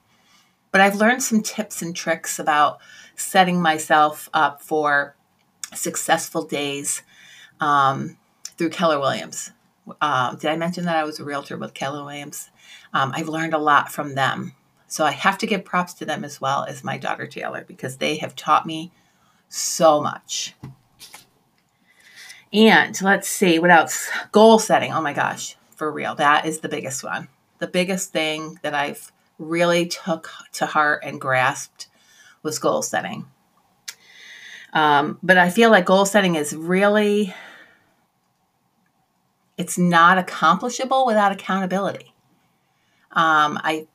But 0.71 0.81
I've 0.81 0.95
learned 0.95 1.23
some 1.23 1.43
tips 1.43 1.83
and 1.83 1.97
tricks 1.97 2.39
about 2.39 2.79
setting 3.17 3.61
myself 3.61 4.31
up 4.33 4.63
for 4.63 5.17
successful 5.75 6.45
days 6.45 7.03
um, 7.61 8.17
through 8.57 8.71
Keller 8.71 9.01
Williams. 9.01 9.51
Uh, 10.01 10.37
did 10.37 10.49
I 10.49 10.57
mention 10.57 10.85
that 10.85 10.97
I 10.97 11.03
was 11.03 11.19
a 11.19 11.25
realtor 11.25 11.57
with 11.57 11.75
Keller 11.75 12.05
Williams? 12.05 12.51
Um, 12.95 13.13
I've 13.15 13.29
learned 13.29 13.53
a 13.53 13.59
lot 13.59 13.91
from 13.91 14.15
them. 14.15 14.55
So 14.93 15.07
I 15.07 15.13
have 15.13 15.39
to 15.39 15.47
give 15.47 15.65
props 15.65 15.95
to 15.95 16.05
them 16.05 16.23
as 16.23 16.39
well 16.39 16.65
as 16.65 16.85
my 16.85 16.99
daughter 16.99 17.27
Taylor 17.27 17.65
because 17.67 17.97
they 17.97 18.19
have 18.19 18.37
taught 18.37 18.67
me 18.67 18.93
so 19.49 20.03
much. 20.03 20.55
And 22.53 23.01
let's 23.01 23.27
see 23.27 23.59
what 23.59 23.71
else. 23.71 24.11
Goal 24.33 24.59
setting. 24.59 24.93
Oh 24.93 25.01
my 25.01 25.15
gosh, 25.15 25.57
for 25.75 25.91
real. 25.91 26.15
That 26.17 26.45
is 26.45 26.61
the 26.61 26.69
biggest 26.69 27.03
one. 27.03 27.29
The 27.57 27.69
biggest 27.69 28.13
thing 28.13 28.59
that 28.61 28.75
I've 28.75 29.11
really 29.39 29.87
took 29.87 30.29
to 30.53 30.67
heart 30.67 31.03
and 31.07 31.19
grasped 31.19 31.89
was 32.43 32.59
goal 32.59 32.83
setting. 32.83 33.25
Um, 34.75 35.19
but 35.23 35.39
I 35.39 35.49
feel 35.49 35.71
like 35.71 35.87
goal 35.87 36.05
setting 36.05 36.35
is 36.35 36.55
really 36.55 37.35
it's 39.57 39.79
not 39.79 40.19
accomplishable 40.19 41.07
without 41.07 41.33
accountability. 41.33 42.13
Um, 43.13 43.59
I, 43.65 43.87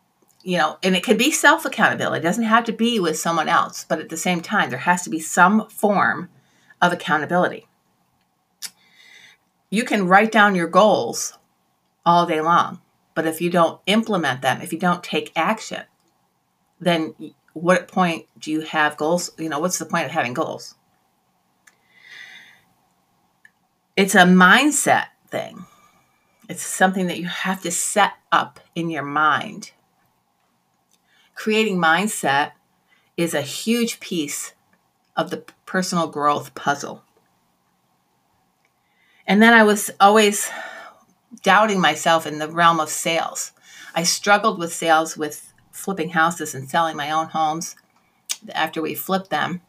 you 0.48 0.58
know, 0.58 0.77
and 0.82 0.96
it 0.96 1.04
can 1.04 1.18
be 1.18 1.30
self 1.30 1.66
accountability. 1.66 2.20
It 2.20 2.24
doesn't 2.24 2.46
have 2.46 2.63
to 2.63 2.72
be 2.72 3.01
with 3.01 3.20
someone 3.20 3.50
else, 3.50 3.84
but 3.84 4.00
at 4.00 4.08
the 4.08 4.16
same 4.16 4.39
time, 4.39 4.70
there 4.70 4.80
has 4.80 5.04
to 5.04 5.10
be 5.10 5.20
some 5.20 5.68
form 5.68 6.30
of 6.82 6.94
accountability. 6.94 7.68
You 9.70 9.84
can 9.84 10.08
write 10.08 10.32
down 10.32 10.56
your 10.56 10.70
goals 10.70 11.38
all 12.06 12.25
day 12.25 12.39
long, 12.39 12.80
but 13.13 13.27
if 13.27 13.42
you 13.42 13.50
don't 13.50 13.82
implement 13.88 14.42
them, 14.42 14.62
if 14.62 14.72
you 14.72 14.80
don't 14.80 15.04
take 15.04 15.34
action, 15.36 15.84
then 16.80 17.13
what 17.51 17.89
point 17.89 18.27
do 18.39 18.50
you 18.50 18.62
have 18.62 18.96
goals? 18.96 19.32
You 19.38 19.50
know, 19.50 19.60
what's 19.60 19.80
the 19.80 19.86
point 19.86 20.06
of 20.06 20.12
having 20.12 20.34
goals? 20.34 20.75
It's 23.98 24.16
a 24.16 24.20
mindset 24.20 25.08
thing. 25.27 25.66
It's 26.48 26.63
something 26.63 27.08
that 27.08 27.20
you 27.20 27.25
have 27.25 27.62
to 27.63 27.72
set 27.72 28.13
up 28.32 28.62
in 28.75 28.89
your 28.89 29.04
mind. 29.04 29.74
Creating 31.38 31.77
mindset 31.77 32.51
is 33.15 33.34
a 33.34 33.41
huge 33.41 34.01
piece 34.01 34.53
of 35.15 35.29
the 35.29 35.46
personal 35.65 36.08
growth 36.08 36.53
puzzle. 36.53 37.03
And 39.25 39.41
then 39.41 39.53
I 39.53 39.63
was 39.63 39.89
always 40.00 40.50
doubting 41.44 41.79
myself 41.79 42.27
in 42.27 42.39
the 42.39 42.50
realm 42.50 42.82
of 42.82 42.89
sales. 42.89 43.51
I 43.96 44.03
struggled 44.03 44.60
with 44.60 44.74
sales 44.74 45.15
with 45.15 45.53
flipping 45.72 46.10
houses 46.10 46.53
and 46.53 46.70
selling 46.70 46.98
my 46.98 47.12
own 47.12 47.27
homes 47.27 47.75
after 48.53 48.82
we 48.82 48.96
flipped 48.96 49.29
them 49.29 49.62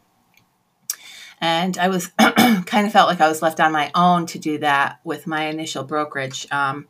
and 1.41 1.77
I 1.77 1.87
was 1.87 2.07
kind 2.17 2.85
of 2.85 2.91
felt 2.91 3.09
like 3.09 3.21
I 3.21 3.27
was 3.27 3.41
left 3.41 3.59
on 3.59 3.71
my 3.71 3.91
own 3.95 4.25
to 4.27 4.39
do 4.39 4.57
that 4.59 4.99
with 5.03 5.27
my 5.27 5.45
initial 5.45 5.83
brokerage. 5.83 6.47
Um, 6.51 6.87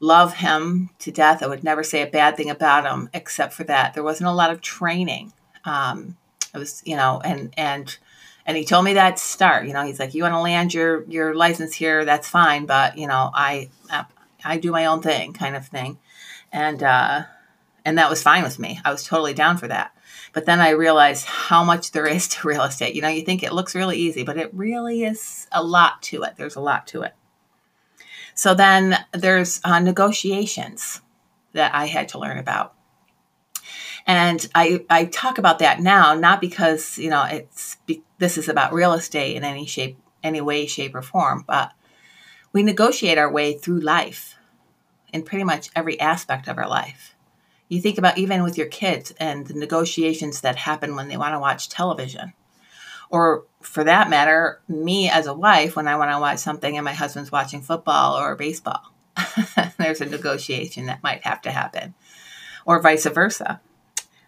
love 0.00 0.34
him 0.34 0.90
to 1.00 1.10
death. 1.10 1.42
I 1.42 1.46
would 1.46 1.64
never 1.64 1.82
say 1.82 2.02
a 2.02 2.06
bad 2.06 2.36
thing 2.36 2.50
about 2.50 2.84
him, 2.84 3.10
except 3.12 3.52
for 3.52 3.64
that 3.64 3.94
there 3.94 4.02
wasn't 4.02 4.28
a 4.28 4.32
lot 4.32 4.50
of 4.50 4.60
training. 4.60 5.32
Um, 5.64 6.16
it 6.54 6.58
was, 6.58 6.82
you 6.84 6.96
know, 6.96 7.20
and 7.24 7.52
and 7.56 7.98
and 8.46 8.56
he 8.56 8.64
told 8.64 8.84
me 8.84 8.94
that 8.94 9.18
start. 9.18 9.66
You 9.66 9.74
know, 9.74 9.84
he's 9.84 10.00
like, 10.00 10.14
you 10.14 10.22
want 10.22 10.34
to 10.34 10.40
land 10.40 10.72
your 10.72 11.04
your 11.04 11.34
license 11.34 11.74
here, 11.74 12.04
that's 12.04 12.28
fine, 12.28 12.66
but 12.66 12.96
you 12.96 13.06
know, 13.06 13.30
I 13.34 13.70
I 14.44 14.58
do 14.58 14.70
my 14.70 14.86
own 14.86 15.02
thing, 15.02 15.32
kind 15.32 15.56
of 15.56 15.66
thing, 15.66 15.98
and 16.52 16.82
uh, 16.82 17.22
and 17.84 17.98
that 17.98 18.10
was 18.10 18.22
fine 18.22 18.42
with 18.42 18.58
me. 18.58 18.80
I 18.84 18.90
was 18.90 19.04
totally 19.04 19.34
down 19.34 19.56
for 19.56 19.68
that. 19.68 19.94
But 20.32 20.46
then 20.46 20.60
I 20.60 20.70
realized 20.70 21.26
how 21.26 21.64
much 21.64 21.92
there 21.92 22.06
is 22.06 22.28
to 22.28 22.48
real 22.48 22.62
estate. 22.62 22.94
You 22.94 23.02
know, 23.02 23.08
you 23.08 23.22
think 23.22 23.42
it 23.42 23.52
looks 23.52 23.74
really 23.74 23.96
easy, 23.96 24.24
but 24.24 24.36
it 24.36 24.52
really 24.52 25.04
is 25.04 25.46
a 25.52 25.62
lot 25.62 26.02
to 26.02 26.22
it. 26.22 26.34
There's 26.36 26.56
a 26.56 26.60
lot 26.60 26.86
to 26.88 27.02
it. 27.02 27.14
So 28.38 28.54
then 28.54 28.96
there's 29.12 29.60
uh, 29.64 29.80
negotiations 29.80 31.00
that 31.54 31.74
I 31.74 31.86
had 31.86 32.08
to 32.10 32.18
learn 32.18 32.38
about. 32.38 32.72
And 34.06 34.48
I, 34.54 34.84
I 34.88 35.06
talk 35.06 35.38
about 35.38 35.58
that 35.58 35.80
now, 35.80 36.14
not 36.14 36.40
because, 36.40 36.98
you 36.98 37.10
know, 37.10 37.24
it's 37.24 37.76
this 38.18 38.38
is 38.38 38.48
about 38.48 38.72
real 38.72 38.92
estate 38.92 39.36
in 39.36 39.44
any 39.44 39.66
shape, 39.66 39.98
any 40.22 40.40
way, 40.40 40.66
shape, 40.66 40.94
or 40.94 41.02
form, 41.02 41.44
but 41.46 41.72
we 42.52 42.62
negotiate 42.62 43.18
our 43.18 43.30
way 43.30 43.58
through 43.58 43.80
life 43.80 44.36
in 45.12 45.24
pretty 45.24 45.44
much 45.44 45.70
every 45.74 45.98
aspect 46.00 46.48
of 46.48 46.58
our 46.58 46.68
life 46.68 47.16
you 47.68 47.80
think 47.80 47.98
about 47.98 48.18
even 48.18 48.42
with 48.42 48.56
your 48.56 48.66
kids 48.66 49.12
and 49.20 49.46
the 49.46 49.54
negotiations 49.54 50.40
that 50.40 50.56
happen 50.56 50.96
when 50.96 51.08
they 51.08 51.16
want 51.16 51.34
to 51.34 51.38
watch 51.38 51.68
television. 51.68 52.32
Or 53.10 53.44
for 53.60 53.84
that 53.84 54.10
matter, 54.10 54.60
me 54.68 55.08
as 55.08 55.26
a 55.26 55.34
wife, 55.34 55.76
when 55.76 55.88
I 55.88 55.96
want 55.96 56.10
to 56.10 56.20
watch 56.20 56.38
something 56.38 56.76
and 56.76 56.84
my 56.84 56.92
husband's 56.92 57.32
watching 57.32 57.62
football 57.62 58.16
or 58.16 58.36
baseball, 58.36 58.92
there's 59.78 60.00
a 60.00 60.06
negotiation 60.06 60.86
that 60.86 61.02
might 61.02 61.24
have 61.24 61.42
to 61.42 61.50
happen, 61.50 61.94
or 62.64 62.80
vice 62.80 63.06
versa. 63.06 63.60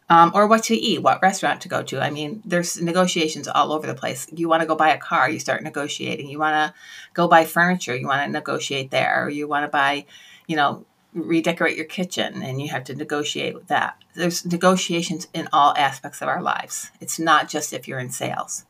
Um, 0.08 0.32
or 0.34 0.48
what 0.48 0.64
to 0.64 0.74
eat, 0.74 1.04
what 1.04 1.22
restaurant 1.22 1.60
to 1.60 1.68
go 1.68 1.84
to. 1.84 2.02
I 2.02 2.10
mean, 2.10 2.42
there's 2.44 2.82
negotiations 2.82 3.46
all 3.46 3.72
over 3.72 3.86
the 3.86 3.94
place. 3.94 4.26
You 4.32 4.48
want 4.48 4.60
to 4.60 4.66
go 4.66 4.74
buy 4.74 4.88
a 4.88 4.98
car, 4.98 5.30
you 5.30 5.38
start 5.38 5.62
negotiating. 5.62 6.28
You 6.28 6.40
want 6.40 6.54
to 6.54 6.74
go 7.14 7.28
buy 7.28 7.44
furniture, 7.44 7.94
you 7.94 8.08
want 8.08 8.24
to 8.26 8.32
negotiate 8.32 8.90
there. 8.90 9.24
Or 9.24 9.28
you 9.28 9.46
want 9.46 9.62
to 9.62 9.68
buy, 9.68 10.06
you 10.48 10.56
know, 10.56 10.84
redecorate 11.14 11.76
your 11.76 11.86
kitchen 11.86 12.42
and 12.42 12.60
you 12.60 12.68
have 12.70 12.84
to 12.84 12.94
negotiate 12.94 13.54
with 13.54 13.68
that. 13.68 13.96
There's 14.14 14.44
negotiations 14.44 15.28
in 15.32 15.48
all 15.52 15.76
aspects 15.76 16.20
of 16.20 16.28
our 16.28 16.42
lives. 16.42 16.90
It's 17.00 17.20
not 17.20 17.48
just 17.48 17.72
if 17.72 17.86
you're 17.86 18.00
in 18.00 18.10
sales. 18.10 18.64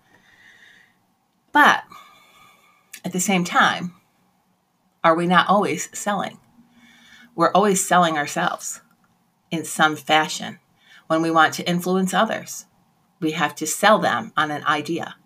But 1.53 1.83
at 3.05 3.13
the 3.13 3.21
same 3.21 3.45
time, 3.45 3.95
are 5.03 5.15
we 5.15 5.27
not 5.27 5.49
always 5.49 5.89
selling? 5.97 6.39
We're 7.35 7.53
always 7.53 7.87
selling 7.87 8.19
ourselves 8.19 8.83
in 9.51 9.65
some 9.65 9.97
fashion. 9.97 10.59
When 11.07 11.23
we 11.23 11.31
want 11.31 11.55
to 11.55 11.69
influence 11.69 12.15
others, 12.15 12.67
we 13.19 13.33
have 13.33 13.55
to 13.57 13.67
sell 13.67 13.99
them 13.99 14.33
on 14.37 14.51
an 14.51 14.65
idea. 14.65 15.17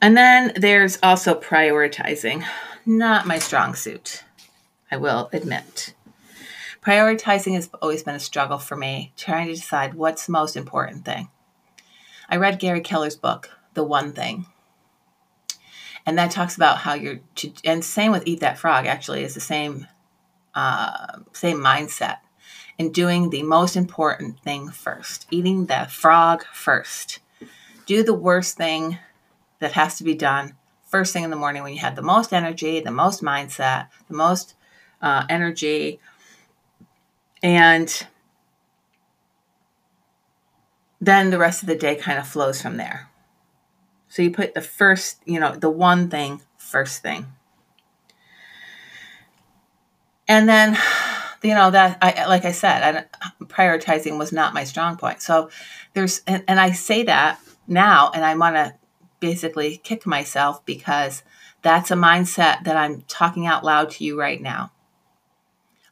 And 0.00 0.16
then 0.16 0.52
there's 0.56 0.98
also 1.02 1.38
prioritizing 1.38 2.44
not 2.84 3.26
my 3.26 3.38
strong 3.38 3.74
suit, 3.74 4.24
I 4.90 4.96
will 4.96 5.28
admit. 5.32 5.94
Prioritizing 6.80 7.54
has 7.54 7.70
always 7.80 8.02
been 8.02 8.16
a 8.16 8.20
struggle 8.20 8.58
for 8.58 8.76
me, 8.76 9.12
trying 9.16 9.46
to 9.46 9.54
decide 9.54 9.94
what's 9.94 10.26
the 10.26 10.32
most 10.32 10.56
important 10.56 11.04
thing. 11.04 11.28
I 12.32 12.36
read 12.36 12.58
Gary 12.58 12.80
Keller's 12.80 13.14
book, 13.14 13.50
The 13.74 13.84
One 13.84 14.14
Thing. 14.14 14.46
And 16.06 16.16
that 16.16 16.30
talks 16.30 16.56
about 16.56 16.78
how 16.78 16.94
you're, 16.94 17.20
to, 17.36 17.52
and 17.62 17.84
same 17.84 18.10
with 18.10 18.26
Eat 18.26 18.40
That 18.40 18.58
Frog, 18.58 18.86
actually, 18.86 19.22
is 19.22 19.34
the 19.34 19.40
same, 19.40 19.86
uh, 20.54 21.18
same 21.34 21.58
mindset 21.58 22.20
in 22.78 22.90
doing 22.90 23.28
the 23.28 23.42
most 23.42 23.76
important 23.76 24.40
thing 24.40 24.70
first, 24.70 25.26
eating 25.30 25.66
the 25.66 25.86
frog 25.90 26.46
first. 26.54 27.18
Do 27.84 28.02
the 28.02 28.14
worst 28.14 28.56
thing 28.56 28.98
that 29.58 29.72
has 29.72 29.98
to 29.98 30.04
be 30.04 30.14
done 30.14 30.54
first 30.86 31.12
thing 31.12 31.24
in 31.24 31.30
the 31.30 31.36
morning 31.36 31.62
when 31.62 31.74
you 31.74 31.80
had 31.80 31.96
the 31.96 32.02
most 32.02 32.32
energy, 32.32 32.80
the 32.80 32.90
most 32.90 33.22
mindset, 33.22 33.88
the 34.08 34.16
most 34.16 34.54
uh, 35.02 35.26
energy, 35.28 36.00
and 37.42 38.06
then 41.02 41.30
the 41.30 41.38
rest 41.38 41.62
of 41.62 41.66
the 41.66 41.74
day 41.74 41.96
kind 41.96 42.16
of 42.16 42.28
flows 42.28 42.62
from 42.62 42.76
there. 42.76 43.10
So 44.06 44.22
you 44.22 44.30
put 44.30 44.54
the 44.54 44.60
first, 44.60 45.18
you 45.26 45.40
know, 45.40 45.52
the 45.56 45.68
one 45.68 46.08
thing 46.08 46.40
first 46.56 47.02
thing. 47.02 47.26
And 50.28 50.48
then, 50.48 50.78
you 51.42 51.54
know, 51.54 51.72
that 51.72 51.98
I, 52.00 52.26
like 52.26 52.44
I 52.44 52.52
said, 52.52 53.08
I, 53.20 53.44
prioritizing 53.46 54.16
was 54.16 54.30
not 54.30 54.54
my 54.54 54.62
strong 54.62 54.96
point. 54.96 55.20
So 55.20 55.50
there's, 55.92 56.22
and, 56.28 56.44
and 56.46 56.60
I 56.60 56.70
say 56.70 57.02
that 57.02 57.40
now, 57.66 58.12
and 58.14 58.24
I 58.24 58.36
want 58.36 58.54
to 58.54 58.74
basically 59.18 59.78
kick 59.78 60.06
myself 60.06 60.64
because 60.64 61.24
that's 61.62 61.90
a 61.90 61.96
mindset 61.96 62.62
that 62.62 62.76
I'm 62.76 63.02
talking 63.08 63.44
out 63.44 63.64
loud 63.64 63.90
to 63.92 64.04
you 64.04 64.16
right 64.16 64.40
now. 64.40 64.70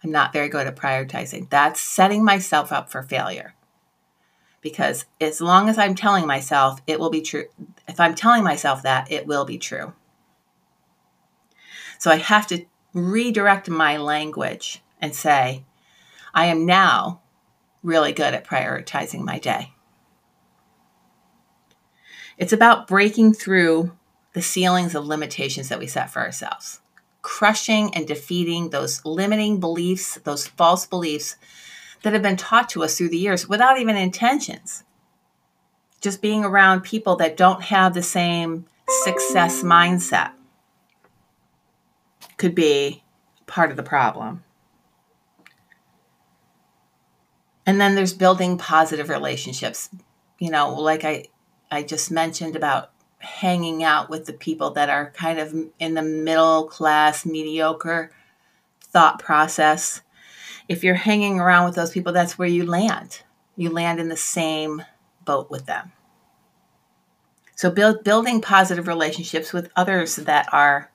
I'm 0.05 0.12
not 0.12 0.33
very 0.33 0.49
good 0.49 0.69
at 0.69 0.76
prioritizing. 0.76 1.50
That's 1.50 1.81
setting 1.81 2.25
myself 2.25 2.71
up 2.71 2.93
for 2.93 3.02
failure. 3.02 3.55
Because 4.61 5.07
as 5.21 5.40
long 5.40 5.69
as 5.69 5.79
I'm 5.79 5.95
telling 5.95 6.26
myself 6.26 6.81
it 6.87 7.00
will 7.00 7.11
be 7.11 7.23
true, 7.23 7.47
if 7.88 7.99
I'm 7.99 8.14
telling 8.14 8.45
myself 8.45 8.83
that, 8.83 9.11
it 9.11 9.26
will 9.26 9.45
be 9.45 9.59
true. 9.59 9.95
So 11.99 12.11
I 12.11 12.17
have 12.17 12.47
to 12.49 12.64
redirect 12.93 13.69
my 13.69 13.97
language 13.97 14.83
and 15.00 15.14
say, 15.14 15.64
I 16.35 16.47
am 16.47 16.67
now 16.67 17.21
really 17.83 18.12
good 18.12 18.35
at 18.35 18.47
prioritizing 18.47 19.21
my 19.21 19.38
day. 19.38 19.73
It's 22.37 22.52
about 22.52 22.87
breaking 22.87 23.35
through 23.35 23.93
the 24.33 24.43
ceilings 24.43 24.95
of 24.95 25.07
limitations 25.07 25.69
that 25.69 25.79
we 25.79 25.87
set 25.87 26.11
for 26.11 26.21
ourselves, 26.21 26.81
crushing 27.23 27.95
and 27.95 28.07
defeating 28.07 28.71
those 28.71 29.05
limiting 29.05 29.61
beliefs, 29.61 30.19
those 30.25 30.47
false 30.47 30.87
beliefs 30.87 31.37
that 32.02 32.12
have 32.12 32.23
been 32.23 32.37
taught 32.37 32.69
to 32.71 32.83
us 32.83 32.97
through 32.97 33.11
the 33.11 33.19
years 33.19 33.49
without 33.49 33.78
even 33.78 33.97
intentions. 33.97 34.85
Just 36.00 36.23
being 36.23 36.45
around 36.45 36.80
people 36.80 37.16
that 37.16 37.37
don't 37.37 37.62
have 37.64 37.95
the 37.95 38.02
same 38.02 38.66
success 39.04 39.62
mindset 39.62 40.33
could 42.37 42.54
be 42.54 43.02
part 43.47 43.71
of 43.71 43.76
the 43.76 43.83
problem. 43.83 44.42
And 47.66 47.80
then 47.80 47.95
there's 47.95 48.14
building 48.14 48.57
positive 48.57 49.11
relationships. 49.11 49.90
You 50.38 50.50
know, 50.50 50.75
like 50.75 51.04
I 51.04 51.26
I 51.71 51.83
just 51.83 52.11
mentioned 52.11 52.57
about 52.57 52.90
hanging 53.19 53.85
out 53.85 54.09
with 54.09 54.25
the 54.25 54.33
people 54.33 54.71
that 54.71 54.88
are 54.88 55.11
kind 55.11 55.38
of 55.38 55.54
in 55.78 55.95
the 55.95 56.02
middle 56.02 56.66
class 56.66 57.26
mediocre 57.26 58.11
thought 58.80 59.19
process 59.19 60.00
if 60.70 60.84
you're 60.84 60.94
hanging 60.94 61.40
around 61.40 61.64
with 61.64 61.74
those 61.74 61.90
people, 61.90 62.12
that's 62.12 62.38
where 62.38 62.46
you 62.46 62.64
land. 62.64 63.22
You 63.56 63.70
land 63.70 63.98
in 63.98 64.08
the 64.08 64.16
same 64.16 64.84
boat 65.24 65.50
with 65.50 65.66
them. 65.66 65.90
So 67.56 67.72
build, 67.72 68.04
building 68.04 68.40
positive 68.40 68.86
relationships 68.86 69.52
with 69.52 69.68
others 69.74 70.14
that 70.14 70.46
are 70.52 70.92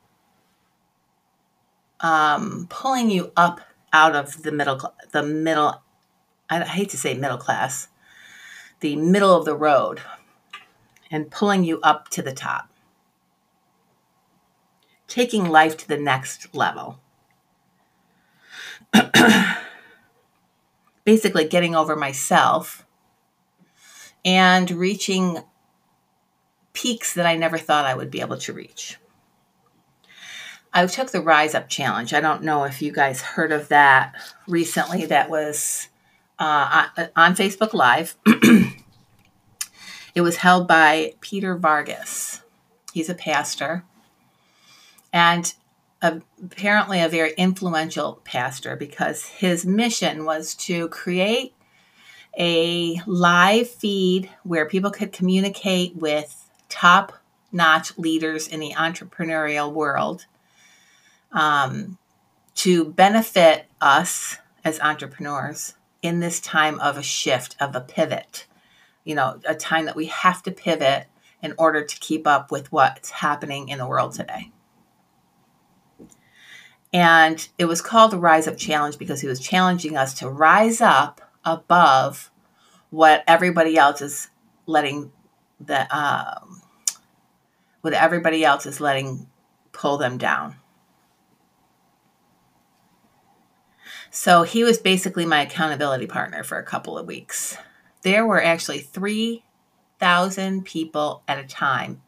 um, 1.99 2.67
pulling 2.69 3.09
you 3.09 3.33
up 3.35 3.59
out 3.91 4.15
of 4.15 4.43
the 4.43 4.53
middle, 4.53 4.93
the 5.11 5.23
middle. 5.23 5.81
I 6.49 6.63
hate 6.63 6.89
to 6.91 6.97
say 6.97 7.13
middle 7.13 7.37
class, 7.37 7.89
the 8.79 8.95
middle 8.95 9.35
of 9.35 9.43
the 9.43 9.57
road, 9.57 9.99
and 11.11 11.29
pulling 11.29 11.65
you 11.65 11.81
up 11.81 12.07
to 12.11 12.21
the 12.21 12.33
top, 12.33 12.69
taking 15.09 15.49
life 15.49 15.75
to 15.75 15.87
the 15.87 15.97
next 15.97 16.55
level. 16.55 17.01
basically 21.05 21.47
getting 21.47 21.75
over 21.75 21.95
myself 21.95 22.85
and 24.23 24.69
reaching 24.71 25.43
peaks 26.73 27.13
that 27.13 27.25
I 27.25 27.35
never 27.35 27.57
thought 27.57 27.85
I 27.85 27.95
would 27.95 28.11
be 28.11 28.21
able 28.21 28.37
to 28.39 28.53
reach. 28.53 28.97
I 30.73 30.85
took 30.87 31.11
the 31.11 31.21
Rise 31.21 31.55
Up 31.55 31.69
Challenge. 31.69 32.13
I 32.13 32.19
don't 32.19 32.43
know 32.43 32.65
if 32.65 32.81
you 32.81 32.91
guys 32.91 33.21
heard 33.21 33.53
of 33.53 33.69
that 33.69 34.13
recently. 34.45 35.05
That 35.05 35.29
was 35.29 35.87
uh, 36.37 36.87
on 37.15 37.35
Facebook 37.35 37.73
Live. 37.73 38.17
it 40.15 40.21
was 40.21 40.37
held 40.37 40.67
by 40.67 41.13
Peter 41.21 41.55
Vargas. 41.55 42.41
He's 42.91 43.09
a 43.09 43.15
pastor. 43.15 43.85
And 45.13 45.53
apparently 46.05 47.01
a 47.01 47.09
very 47.09 47.33
influential 47.37 48.21
pastor 48.23 48.75
because 48.75 49.25
his 49.25 49.65
mission 49.65 50.25
was 50.25 50.55
to 50.55 50.87
create 50.89 51.53
a 52.37 52.99
live 53.05 53.69
feed 53.69 54.29
where 54.43 54.65
people 54.65 54.91
could 54.91 55.11
communicate 55.11 55.95
with 55.95 56.49
top 56.69 57.13
notch 57.51 57.97
leaders 57.97 58.47
in 58.47 58.59
the 58.59 58.73
entrepreneurial 58.73 59.71
world 59.71 60.25
um, 61.31 61.97
to 62.55 62.85
benefit 62.85 63.65
us 63.79 64.37
as 64.63 64.79
entrepreneurs 64.79 65.75
in 66.01 66.19
this 66.19 66.39
time 66.39 66.79
of 66.79 66.97
a 66.97 67.03
shift, 67.03 67.55
of 67.59 67.75
a 67.75 67.81
pivot. 67.81 68.45
You 69.03 69.15
know, 69.15 69.39
a 69.45 69.55
time 69.55 69.85
that 69.85 69.95
we 69.95 70.07
have 70.07 70.43
to 70.43 70.51
pivot 70.51 71.07
in 71.41 71.53
order 71.57 71.83
to 71.83 71.99
keep 71.99 72.25
up 72.25 72.51
with 72.51 72.71
what's 72.71 73.11
happening 73.11 73.69
in 73.69 73.77
the 73.77 73.87
world 73.87 74.13
today. 74.13 74.51
And 76.95 77.45
it 77.57 77.65
was 77.65 77.81
called 77.81 78.11
the 78.11 78.17
Rise 78.17 78.47
Up 78.47 78.55
Challenge 78.55 78.97
because 78.97 79.19
he 79.19 79.27
was 79.27 79.41
challenging 79.41 79.97
us 79.97 80.13
to 80.19 80.29
rise 80.29 80.79
up 80.79 81.19
above 81.43 82.31
what 82.89 83.21
everybody 83.27 83.77
else 83.77 83.99
is 83.99 84.29
letting 84.65 85.11
the 85.59 85.93
um, 85.93 86.61
what 87.81 87.91
everybody 87.91 88.45
else 88.45 88.65
is 88.65 88.79
letting 88.79 89.27
pull 89.73 89.97
them 89.97 90.17
down. 90.17 90.55
So 94.09 94.43
he 94.43 94.63
was 94.63 94.77
basically 94.77 95.25
my 95.25 95.41
accountability 95.41 96.07
partner 96.07 96.45
for 96.45 96.57
a 96.57 96.63
couple 96.63 96.97
of 96.97 97.05
weeks. 97.05 97.57
There 98.03 98.25
were 98.25 98.41
actually 98.41 98.79
3,000 98.79 100.63
people 100.63 101.23
at 101.27 101.39
a 101.39 101.43
time 101.43 102.03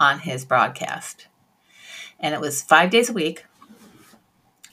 on 0.00 0.20
his 0.20 0.46
broadcast. 0.46 1.26
And 2.18 2.34
it 2.34 2.40
was 2.40 2.62
five 2.62 2.88
days 2.88 3.10
a 3.10 3.12
week 3.12 3.44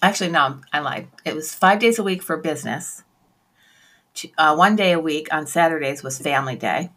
actually 0.01 0.29
no 0.29 0.61
i 0.73 0.79
lied. 0.79 1.07
It 1.25 1.35
was 1.35 1.53
five 1.53 1.79
days 1.79 1.99
a 1.99 2.03
week 2.03 2.21
for 2.21 2.37
business. 2.37 3.03
Uh, 4.37 4.55
one 4.55 4.75
day 4.75 4.91
a 4.91 4.99
week 4.99 5.27
on 5.31 5.47
saturdays 5.47 6.03
was 6.03 6.19
family 6.19 6.55
day. 6.55 6.91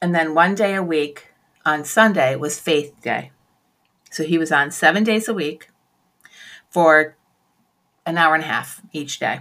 And 0.00 0.14
then 0.14 0.34
one 0.34 0.54
day 0.54 0.74
a 0.74 0.82
week 0.82 1.28
on 1.64 1.84
sunday 1.84 2.36
was 2.36 2.60
faith 2.60 2.94
day. 3.02 3.32
So 4.10 4.24
he 4.24 4.38
was 4.38 4.52
on 4.52 4.70
seven 4.70 5.04
days 5.04 5.28
a 5.28 5.34
week 5.34 5.68
for 6.70 7.16
an 8.06 8.16
hour 8.16 8.34
and 8.34 8.44
a 8.44 8.46
half 8.46 8.80
each 8.92 9.18
day. 9.18 9.40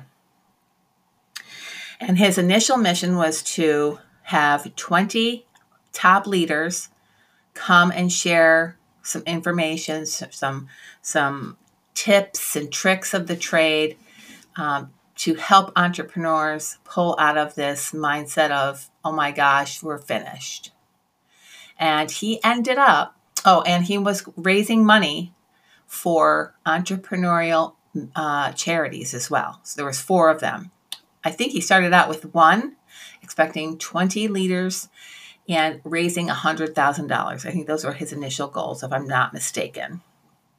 And 1.99 2.17
his 2.17 2.37
initial 2.37 2.77
mission 2.77 3.15
was 3.15 3.41
to 3.55 3.99
have 4.23 4.75
20 4.75 5.45
top 5.93 6.27
leaders 6.27 6.89
come 7.53 7.91
and 7.91 8.11
share 8.11 8.77
some 9.01 9.23
information 9.25 10.05
some 10.05 10.67
some 11.01 11.57
tips 11.97 12.55
and 12.55 12.71
tricks 12.71 13.15
of 13.15 13.25
the 13.25 13.35
trade 13.35 13.97
um, 14.55 14.91
to 15.15 15.33
help 15.33 15.71
entrepreneurs 15.75 16.77
pull 16.83 17.15
out 17.17 17.39
of 17.39 17.55
this 17.55 17.91
mindset 17.91 18.51
of, 18.51 18.91
oh 19.03 19.11
my 19.11 19.31
gosh, 19.31 19.81
we're 19.81 19.97
finished. 19.97 20.71
And 21.79 22.11
he 22.11 22.39
ended 22.43 22.77
up, 22.77 23.17
oh, 23.43 23.63
and 23.63 23.85
he 23.85 23.97
was 23.97 24.23
raising 24.35 24.85
money 24.85 25.33
for 25.87 26.53
entrepreneurial 26.67 27.73
uh, 28.15 28.51
charities 28.51 29.15
as 29.15 29.31
well. 29.31 29.59
So 29.63 29.77
there 29.77 29.87
was 29.87 29.99
four 29.99 30.29
of 30.29 30.39
them. 30.39 30.69
I 31.23 31.31
think 31.31 31.51
he 31.51 31.61
started 31.61 31.93
out 31.93 32.09
with 32.09 32.31
one, 32.31 32.75
expecting 33.23 33.79
20 33.79 34.27
leaders 34.27 34.87
and 35.49 35.81
raising 35.83 36.27
$100,000. 36.27 37.11
I 37.11 37.37
think 37.37 37.65
those 37.65 37.83
were 37.83 37.93
his 37.93 38.13
initial 38.13 38.49
goals, 38.49 38.83
if 38.83 38.93
I'm 38.93 39.07
not 39.07 39.33
mistaken. 39.33 40.01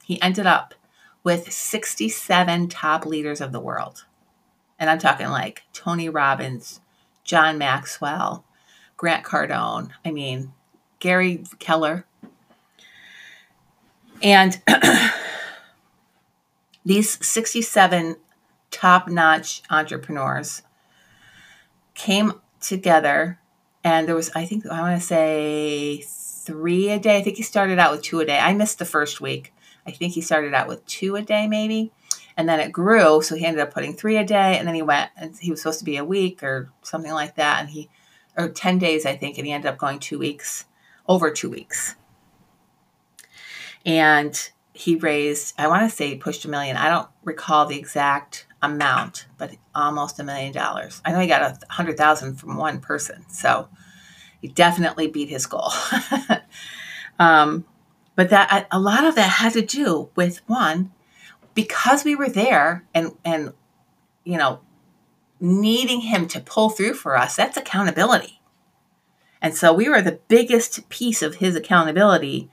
He 0.05 0.21
ended 0.21 0.47
up 0.47 0.75
with 1.25 1.53
67 1.53 2.69
top 2.69 3.05
leaders 3.05 3.41
of 3.41 3.53
the 3.53 3.61
world. 3.61 4.05
And 4.79 4.89
I'm 4.89 4.99
talking 4.99 5.29
like 5.29 5.63
Tony 5.73 6.09
Robbins, 6.09 6.81
John 7.25 7.59
Maxwell, 7.59 8.45
Grant 8.97 9.25
Cardone, 9.25 9.91
I 10.05 10.11
mean, 10.11 10.53
Gary 11.01 11.45
Keller. 11.59 12.07
And 14.23 14.61
these 16.85 17.25
67 17.27 18.17
top 18.71 19.09
notch 19.09 19.63
entrepreneurs 19.71 20.63
came 21.95 22.33
together, 22.61 23.39
and 23.85 24.09
there 24.09 24.15
was, 24.15 24.31
I 24.35 24.45
think, 24.45 24.67
I 24.67 24.81
want 24.81 25.01
to 25.01 25.07
say 25.07 26.03
three 26.07 26.89
a 26.91 26.99
day. 26.99 27.19
I 27.19 27.23
think 27.23 27.37
he 27.37 27.43
started 27.43 27.79
out 27.79 27.93
with 27.93 28.03
two 28.03 28.21
a 28.21 28.25
day. 28.25 28.39
I 28.39 28.55
missed 28.55 28.79
the 28.79 28.85
first 28.85 29.21
week. 29.21 29.53
I 29.89 29.93
think 29.93 30.13
he 30.13 30.21
started 30.21 30.55
out 30.55 30.69
with 30.69 30.85
two 30.87 31.17
a 31.17 31.23
day, 31.23 31.47
maybe. 31.47 31.93
And 32.37 32.49
then 32.49 32.61
it 32.61 32.71
grew. 32.71 33.23
So 33.23 33.35
he 33.35 33.45
ended 33.45 33.63
up 33.63 33.73
putting 33.73 33.95
three 33.95 34.17
a 34.17 34.25
day. 34.25 34.59
And 34.59 34.69
then 34.69 34.75
he 34.75 34.83
went, 34.83 35.11
and 35.17 35.37
he 35.37 35.51
was 35.51 35.61
supposed 35.61 35.81
to 35.81 35.85
be 35.85 35.97
a 35.97 36.05
week 36.05 36.43
or 36.43 36.71
something 36.83 37.13
like 37.13 37.37
that. 37.37 37.61
And 37.61 37.71
he, 37.71 37.89
or 38.37 38.49
10 38.49 38.79
days, 38.79 39.07
I 39.07 39.17
think. 39.17 39.39
And 39.39 39.47
he 39.47 39.53
ended 39.53 39.71
up 39.71 39.79
going 39.79 39.99
two 39.99 40.19
weeks, 40.19 40.67
over 41.09 41.31
two 41.31 41.51
weeks. 41.51 41.97
And 43.85 44.39
he 44.73 44.97
raised, 44.97 45.55
I 45.59 45.67
want 45.67 45.89
to 45.89 45.97
say 45.97 46.11
he 46.11 46.17
pushed 46.17 46.45
a 46.45 46.49
million. 46.49 46.77
I 46.77 46.89
don't 46.89 47.09
recall 47.25 47.67
the 47.67 47.79
exact 47.79 48.47
amount, 48.63 49.27
but 49.39 49.53
almost 49.75 50.21
a 50.21 50.25
million 50.25 50.53
dollars. 50.53 51.01
I 51.05 51.13
know 51.13 51.21
he 51.21 51.27
got 51.27 51.43
a 51.43 51.59
hundred 51.73 51.97
thousand 51.97 52.37
from 52.37 52.57
one 52.57 52.81
person. 52.81 53.25
So 53.31 53.69
he 54.41 54.49
definitely 54.49 55.09
beat 55.09 55.29
his 55.29 55.47
goal. 55.47 55.73
um, 57.19 57.65
but 58.19 58.31
that 58.31 58.67
a 58.73 58.81
lot 58.81 59.05
of 59.05 59.15
that 59.15 59.31
had 59.31 59.53
to 59.53 59.63
do 59.63 60.11
with 60.17 60.41
one, 60.49 60.91
because 61.55 62.03
we 62.03 62.17
were 62.17 62.29
there 62.29 62.85
and 62.93 63.13
and 63.25 63.53
you 64.25 64.37
know 64.37 64.59
needing 65.39 66.01
him 66.01 66.27
to 66.27 66.41
pull 66.41 66.69
through 66.69 66.95
for 66.95 67.17
us. 67.17 67.37
That's 67.37 67.57
accountability. 67.57 68.41
And 69.41 69.55
so 69.55 69.73
we 69.73 69.89
were 69.89 70.03
the 70.03 70.19
biggest 70.27 70.89
piece 70.89 71.23
of 71.23 71.37
his 71.37 71.55
accountability 71.55 72.51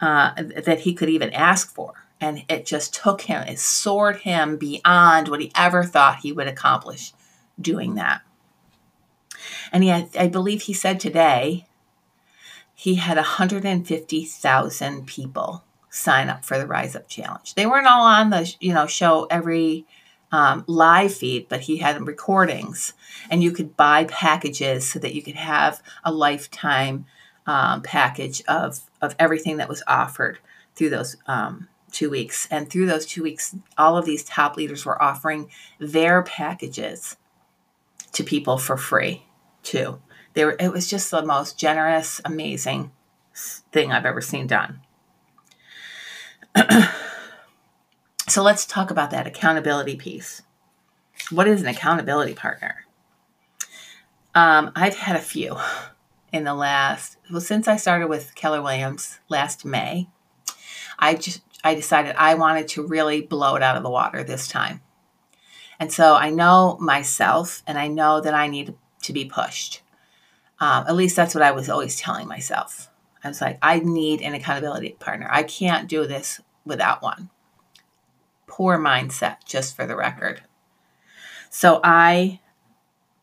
uh, 0.00 0.32
that 0.64 0.80
he 0.80 0.94
could 0.94 1.10
even 1.10 1.30
ask 1.34 1.74
for. 1.74 2.06
And 2.18 2.44
it 2.48 2.64
just 2.64 2.94
took 2.94 3.20
him, 3.20 3.42
it 3.46 3.58
soared 3.58 4.20
him 4.20 4.56
beyond 4.56 5.28
what 5.28 5.42
he 5.42 5.52
ever 5.54 5.84
thought 5.84 6.20
he 6.20 6.32
would 6.32 6.48
accomplish 6.48 7.12
doing 7.60 7.96
that. 7.96 8.22
And 9.72 9.84
he 9.84 9.90
I 9.90 10.28
believe 10.28 10.62
he 10.62 10.72
said 10.72 10.98
today, 10.98 11.66
he 12.74 12.96
had 12.96 13.16
150,000 13.16 15.06
people 15.06 15.64
sign 15.90 16.28
up 16.28 16.44
for 16.44 16.58
the 16.58 16.66
Rise 16.66 16.96
Up 16.96 17.08
Challenge. 17.08 17.54
They 17.54 17.66
weren't 17.66 17.86
all 17.86 18.06
on 18.06 18.30
the 18.30 18.52
you 18.60 18.72
know 18.72 18.86
show 18.86 19.26
every 19.30 19.86
um, 20.32 20.64
live 20.66 21.14
feed, 21.14 21.48
but 21.48 21.60
he 21.60 21.76
had 21.76 22.06
recordings, 22.06 22.94
and 23.30 23.42
you 23.42 23.52
could 23.52 23.76
buy 23.76 24.04
packages 24.04 24.90
so 24.90 24.98
that 24.98 25.14
you 25.14 25.22
could 25.22 25.36
have 25.36 25.82
a 26.04 26.10
lifetime 26.12 27.04
um, 27.46 27.82
package 27.82 28.42
of 28.48 28.80
of 29.00 29.14
everything 29.18 29.58
that 29.58 29.68
was 29.68 29.82
offered 29.86 30.38
through 30.74 30.90
those 30.90 31.16
um, 31.26 31.68
two 31.90 32.08
weeks. 32.08 32.48
And 32.50 32.68
through 32.68 32.86
those 32.86 33.06
two 33.06 33.22
weeks, 33.22 33.54
all 33.76 33.96
of 33.96 34.06
these 34.06 34.24
top 34.24 34.56
leaders 34.56 34.84
were 34.84 35.00
offering 35.00 35.50
their 35.78 36.22
packages 36.22 37.16
to 38.12 38.24
people 38.24 38.58
for 38.58 38.76
free 38.76 39.26
too. 39.62 40.00
They 40.34 40.44
were, 40.44 40.56
it 40.58 40.72
was 40.72 40.88
just 40.88 41.10
the 41.10 41.24
most 41.24 41.58
generous, 41.58 42.20
amazing 42.24 42.92
thing 43.34 43.92
I've 43.92 44.06
ever 44.06 44.20
seen 44.20 44.46
done. 44.46 44.80
so 48.28 48.42
let's 48.42 48.66
talk 48.66 48.90
about 48.90 49.10
that 49.10 49.26
accountability 49.26 49.96
piece. 49.96 50.42
What 51.30 51.48
is 51.48 51.62
an 51.62 51.68
accountability 51.68 52.34
partner? 52.34 52.86
Um, 54.34 54.72
I've 54.74 54.96
had 54.96 55.16
a 55.16 55.20
few 55.20 55.56
in 56.32 56.44
the 56.44 56.54
last, 56.54 57.18
well, 57.30 57.40
since 57.40 57.68
I 57.68 57.76
started 57.76 58.08
with 58.08 58.34
Keller 58.34 58.62
Williams 58.62 59.18
last 59.28 59.64
May. 59.64 60.08
I 60.98 61.14
just, 61.14 61.42
I 61.62 61.74
decided 61.74 62.14
I 62.16 62.34
wanted 62.34 62.68
to 62.68 62.86
really 62.86 63.20
blow 63.20 63.56
it 63.56 63.62
out 63.62 63.76
of 63.76 63.82
the 63.82 63.90
water 63.90 64.24
this 64.24 64.48
time. 64.48 64.80
And 65.78 65.92
so 65.92 66.14
I 66.14 66.30
know 66.30 66.78
myself 66.80 67.62
and 67.66 67.78
I 67.78 67.88
know 67.88 68.20
that 68.20 68.34
I 68.34 68.46
need 68.46 68.74
to 69.02 69.12
be 69.12 69.24
pushed. 69.24 69.81
Um, 70.62 70.84
at 70.86 70.94
least 70.94 71.16
that's 71.16 71.34
what 71.34 71.42
I 71.42 71.50
was 71.50 71.68
always 71.68 71.96
telling 71.96 72.28
myself. 72.28 72.88
I 73.24 73.26
was 73.26 73.40
like, 73.40 73.58
I 73.62 73.80
need 73.80 74.22
an 74.22 74.34
accountability 74.34 74.90
partner. 75.00 75.28
I 75.28 75.42
can't 75.42 75.88
do 75.88 76.06
this 76.06 76.40
without 76.64 77.02
one. 77.02 77.30
Poor 78.46 78.78
mindset, 78.78 79.38
just 79.44 79.74
for 79.74 79.86
the 79.86 79.96
record. 79.96 80.42
So 81.50 81.80
I 81.82 82.38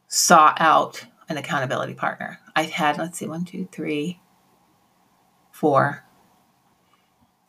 sought 0.10 0.58
out 0.60 1.06
an 1.30 1.38
accountability 1.38 1.94
partner. 1.94 2.42
I've 2.58 2.72
had, 2.72 2.98
let's 2.98 3.20
see, 3.20 3.28
one, 3.28 3.46
two, 3.46 3.70
three, 3.72 4.20
four, 5.50 6.04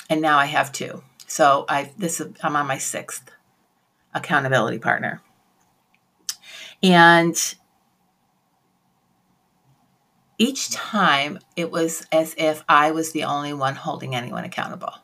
and 0.09 0.22
now 0.22 0.38
I 0.38 0.46
have 0.46 0.70
two. 0.70 1.03
So 1.26 1.64
I 1.68 1.90
this 1.98 2.20
is, 2.20 2.33
I'm 2.44 2.55
on 2.55 2.68
my 2.68 2.79
sixth 2.79 3.29
accountability 4.14 4.79
partner. 4.79 5.20
And 6.81 7.57
each 10.40 10.70
time 10.70 11.38
it 11.55 11.70
was 11.70 12.07
as 12.11 12.35
if 12.38 12.64
I 12.66 12.92
was 12.92 13.12
the 13.12 13.24
only 13.24 13.53
one 13.53 13.74
holding 13.74 14.14
anyone 14.14 14.42
accountable. 14.42 14.94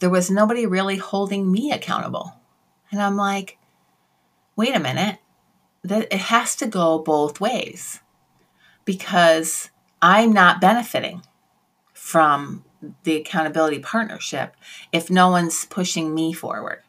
There 0.00 0.10
was 0.10 0.32
nobody 0.32 0.66
really 0.66 0.96
holding 0.96 1.50
me 1.50 1.70
accountable. 1.70 2.34
And 2.90 3.00
I'm 3.00 3.16
like, 3.16 3.56
wait 4.56 4.74
a 4.74 4.80
minute, 4.80 5.20
that 5.84 6.12
it 6.12 6.18
has 6.18 6.56
to 6.56 6.66
go 6.66 6.98
both 6.98 7.40
ways 7.40 8.00
because 8.84 9.70
I'm 10.02 10.32
not 10.32 10.60
benefiting 10.60 11.22
from 11.92 12.64
the 13.04 13.14
accountability 13.14 13.78
partnership 13.78 14.56
if 14.90 15.08
no 15.08 15.30
one's 15.30 15.66
pushing 15.66 16.12
me 16.12 16.32
forward. 16.32 16.82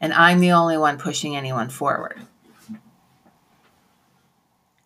And 0.00 0.14
I'm 0.14 0.40
the 0.40 0.52
only 0.52 0.78
one 0.78 0.96
pushing 0.96 1.36
anyone 1.36 1.68
forward. 1.68 2.22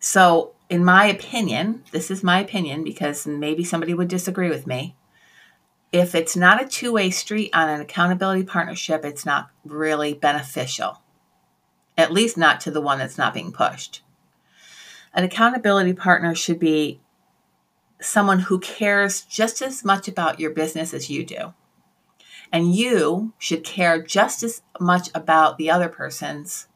So 0.01 0.53
in 0.71 0.85
my 0.85 1.05
opinion, 1.05 1.83
this 1.91 2.09
is 2.09 2.23
my 2.23 2.39
opinion 2.39 2.85
because 2.85 3.27
maybe 3.27 3.61
somebody 3.61 3.93
would 3.93 4.07
disagree 4.07 4.49
with 4.49 4.65
me. 4.65 4.95
If 5.91 6.15
it's 6.15 6.37
not 6.37 6.63
a 6.63 6.67
two 6.67 6.93
way 6.93 7.09
street 7.09 7.49
on 7.53 7.67
an 7.67 7.81
accountability 7.81 8.43
partnership, 8.43 9.03
it's 9.03 9.25
not 9.25 9.49
really 9.65 10.13
beneficial, 10.13 11.01
at 11.97 12.13
least 12.13 12.37
not 12.37 12.61
to 12.61 12.71
the 12.71 12.79
one 12.79 12.99
that's 12.99 13.17
not 13.17 13.33
being 13.33 13.51
pushed. 13.51 14.01
An 15.13 15.25
accountability 15.25 15.91
partner 15.91 16.33
should 16.33 16.57
be 16.57 17.01
someone 17.99 18.39
who 18.39 18.57
cares 18.57 19.23
just 19.23 19.61
as 19.61 19.83
much 19.83 20.07
about 20.07 20.39
your 20.39 20.51
business 20.51 20.93
as 20.93 21.09
you 21.09 21.25
do. 21.25 21.53
And 22.49 22.73
you 22.73 23.33
should 23.37 23.65
care 23.65 24.01
just 24.01 24.41
as 24.41 24.61
much 24.79 25.09
about 25.13 25.57
the 25.57 25.69
other 25.69 25.89
person's 25.89 26.69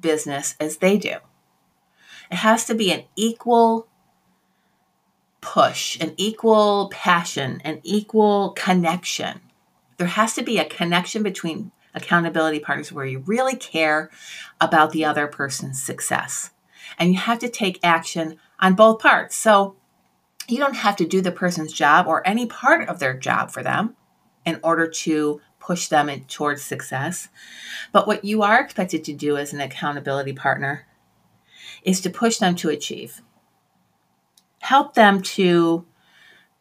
business 0.00 0.56
as 0.58 0.78
they 0.78 0.98
do. 0.98 1.18
It 2.30 2.36
has 2.36 2.64
to 2.66 2.74
be 2.74 2.92
an 2.92 3.04
equal 3.16 3.88
push, 5.40 6.00
an 6.00 6.14
equal 6.16 6.88
passion, 6.92 7.60
an 7.64 7.80
equal 7.82 8.50
connection. 8.50 9.40
There 9.98 10.06
has 10.06 10.34
to 10.34 10.42
be 10.42 10.58
a 10.58 10.64
connection 10.64 11.22
between 11.22 11.72
accountability 11.94 12.60
partners 12.60 12.92
where 12.92 13.04
you 13.04 13.18
really 13.26 13.56
care 13.56 14.10
about 14.60 14.92
the 14.92 15.04
other 15.04 15.26
person's 15.26 15.82
success. 15.82 16.50
And 16.98 17.12
you 17.12 17.18
have 17.18 17.38
to 17.40 17.48
take 17.48 17.78
action 17.82 18.38
on 18.60 18.74
both 18.74 19.00
parts. 19.00 19.36
So 19.36 19.76
you 20.48 20.58
don't 20.58 20.76
have 20.76 20.96
to 20.96 21.06
do 21.06 21.20
the 21.20 21.32
person's 21.32 21.72
job 21.72 22.06
or 22.06 22.26
any 22.26 22.46
part 22.46 22.88
of 22.88 22.98
their 22.98 23.14
job 23.14 23.50
for 23.50 23.62
them 23.62 23.96
in 24.44 24.58
order 24.62 24.86
to 24.86 25.40
push 25.60 25.88
them 25.88 26.10
towards 26.28 26.62
success. 26.62 27.28
But 27.92 28.06
what 28.06 28.24
you 28.24 28.42
are 28.42 28.60
expected 28.60 29.04
to 29.04 29.12
do 29.12 29.36
as 29.36 29.52
an 29.52 29.60
accountability 29.60 30.32
partner 30.32 30.86
is 31.82 32.00
to 32.00 32.10
push 32.10 32.38
them 32.38 32.54
to 32.56 32.68
achieve. 32.68 33.22
Help 34.60 34.94
them 34.94 35.22
to 35.22 35.84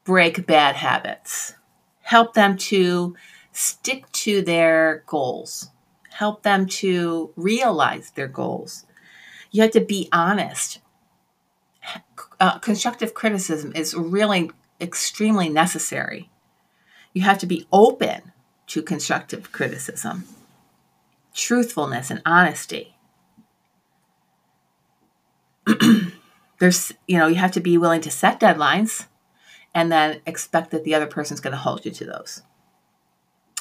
break 0.04 0.46
bad 0.46 0.76
habits. 0.76 1.56
Help 2.02 2.34
them 2.34 2.58
to 2.58 3.16
stick 3.52 4.12
to 4.12 4.42
their 4.42 5.04
goals. 5.06 5.70
Help 6.10 6.44
them 6.44 6.66
to 6.66 7.32
realize 7.36 8.12
their 8.12 8.28
goals. 8.28 8.86
You 9.52 9.62
have 9.62 9.72
to 9.72 9.82
be 9.82 10.10
honest. 10.12 10.80
Uh, 12.40 12.60
constructive 12.60 13.14
criticism 13.14 13.72
is 13.76 13.96
really 13.96 14.52
extremely 14.80 15.50
necessary. 15.50 16.30
You 17.14 17.22
have 17.24 17.38
to 17.40 17.46
be 17.46 17.68
open 17.72 18.32
to 18.68 18.82
constructive 18.82 19.52
criticism, 19.52 20.26
truthfulness, 21.34 22.10
and 22.10 22.22
honesty. 22.26 22.96
There's, 26.62 26.94
you 27.08 27.18
know, 27.18 27.26
you 27.26 27.36
have 27.36 27.54
to 27.54 27.60
be 27.60 27.76
willing 27.80 28.02
to 28.02 28.12
set 28.12 28.40
deadlines 28.40 29.08
and 29.74 29.92
then 29.92 30.22
expect 30.28 30.70
that 30.70 30.84
the 30.84 30.94
other 30.94 31.08
person's 31.08 31.40
going 31.40 31.54
to 31.54 31.58
hold 31.58 31.84
you 31.84 31.92
to 31.92 32.06
those. 32.06 32.44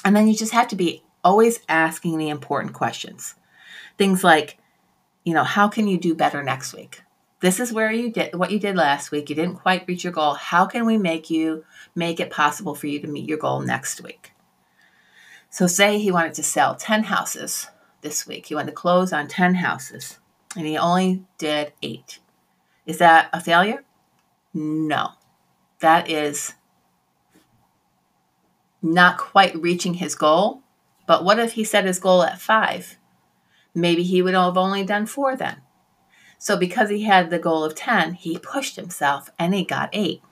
And 0.05 0.15
then 0.15 0.27
you 0.27 0.35
just 0.35 0.53
have 0.53 0.67
to 0.67 0.75
be 0.75 1.01
always 1.23 1.61
asking 1.67 2.19
the 2.19 2.29
important 2.29 2.73
questions. 2.73 3.33
Things 3.97 4.23
like, 4.23 4.59
you 5.23 5.33
know, 5.33 5.43
how 5.43 5.67
can 5.67 5.87
you 5.87 5.97
do 5.97 6.13
better 6.13 6.43
next 6.43 6.75
week? 6.75 7.01
This 7.39 7.59
is 7.59 7.73
where 7.73 7.91
you 7.91 8.11
did 8.11 8.35
what 8.35 8.51
you 8.51 8.59
did 8.59 8.75
last 8.75 9.09
week. 9.09 9.31
You 9.31 9.35
didn't 9.35 9.55
quite 9.55 9.87
reach 9.87 10.03
your 10.03 10.13
goal. 10.13 10.35
How 10.35 10.67
can 10.67 10.85
we 10.85 10.99
make 10.99 11.31
you 11.31 11.65
make 11.95 12.19
it 12.19 12.29
possible 12.29 12.75
for 12.75 12.85
you 12.85 12.99
to 12.99 13.07
meet 13.07 13.27
your 13.27 13.39
goal 13.39 13.61
next 13.61 13.99
week? 14.03 14.33
So 15.49 15.65
say 15.65 15.97
he 15.97 16.11
wanted 16.11 16.35
to 16.35 16.43
sell 16.43 16.75
10 16.75 17.05
houses 17.05 17.65
this 18.01 18.27
week. 18.27 18.45
He 18.45 18.53
wanted 18.53 18.67
to 18.67 18.73
close 18.73 19.11
on 19.11 19.27
10 19.27 19.55
houses 19.55 20.19
and 20.55 20.67
he 20.67 20.77
only 20.77 21.23
did 21.39 21.73
eight. 21.81 22.19
Is 22.85 22.97
that 22.97 23.29
a 23.33 23.39
failure? 23.39 23.83
No. 24.53 25.11
That 25.79 26.09
is 26.09 26.53
not 28.81 29.17
quite 29.17 29.55
reaching 29.55 29.95
his 29.95 30.15
goal. 30.15 30.61
But 31.07 31.23
what 31.23 31.39
if 31.39 31.53
he 31.53 31.63
set 31.63 31.85
his 31.85 31.99
goal 31.99 32.23
at 32.23 32.41
five? 32.41 32.97
Maybe 33.73 34.03
he 34.03 34.21
would 34.21 34.33
have 34.33 34.57
only 34.57 34.83
done 34.83 35.05
four 35.05 35.35
then. 35.35 35.61
So, 36.37 36.57
because 36.57 36.89
he 36.89 37.03
had 37.03 37.29
the 37.29 37.37
goal 37.37 37.63
of 37.63 37.75
10, 37.75 38.15
he 38.15 38.39
pushed 38.39 38.75
himself 38.75 39.29
and 39.37 39.53
he 39.53 39.63
got 39.63 39.89
eight. 39.93 40.23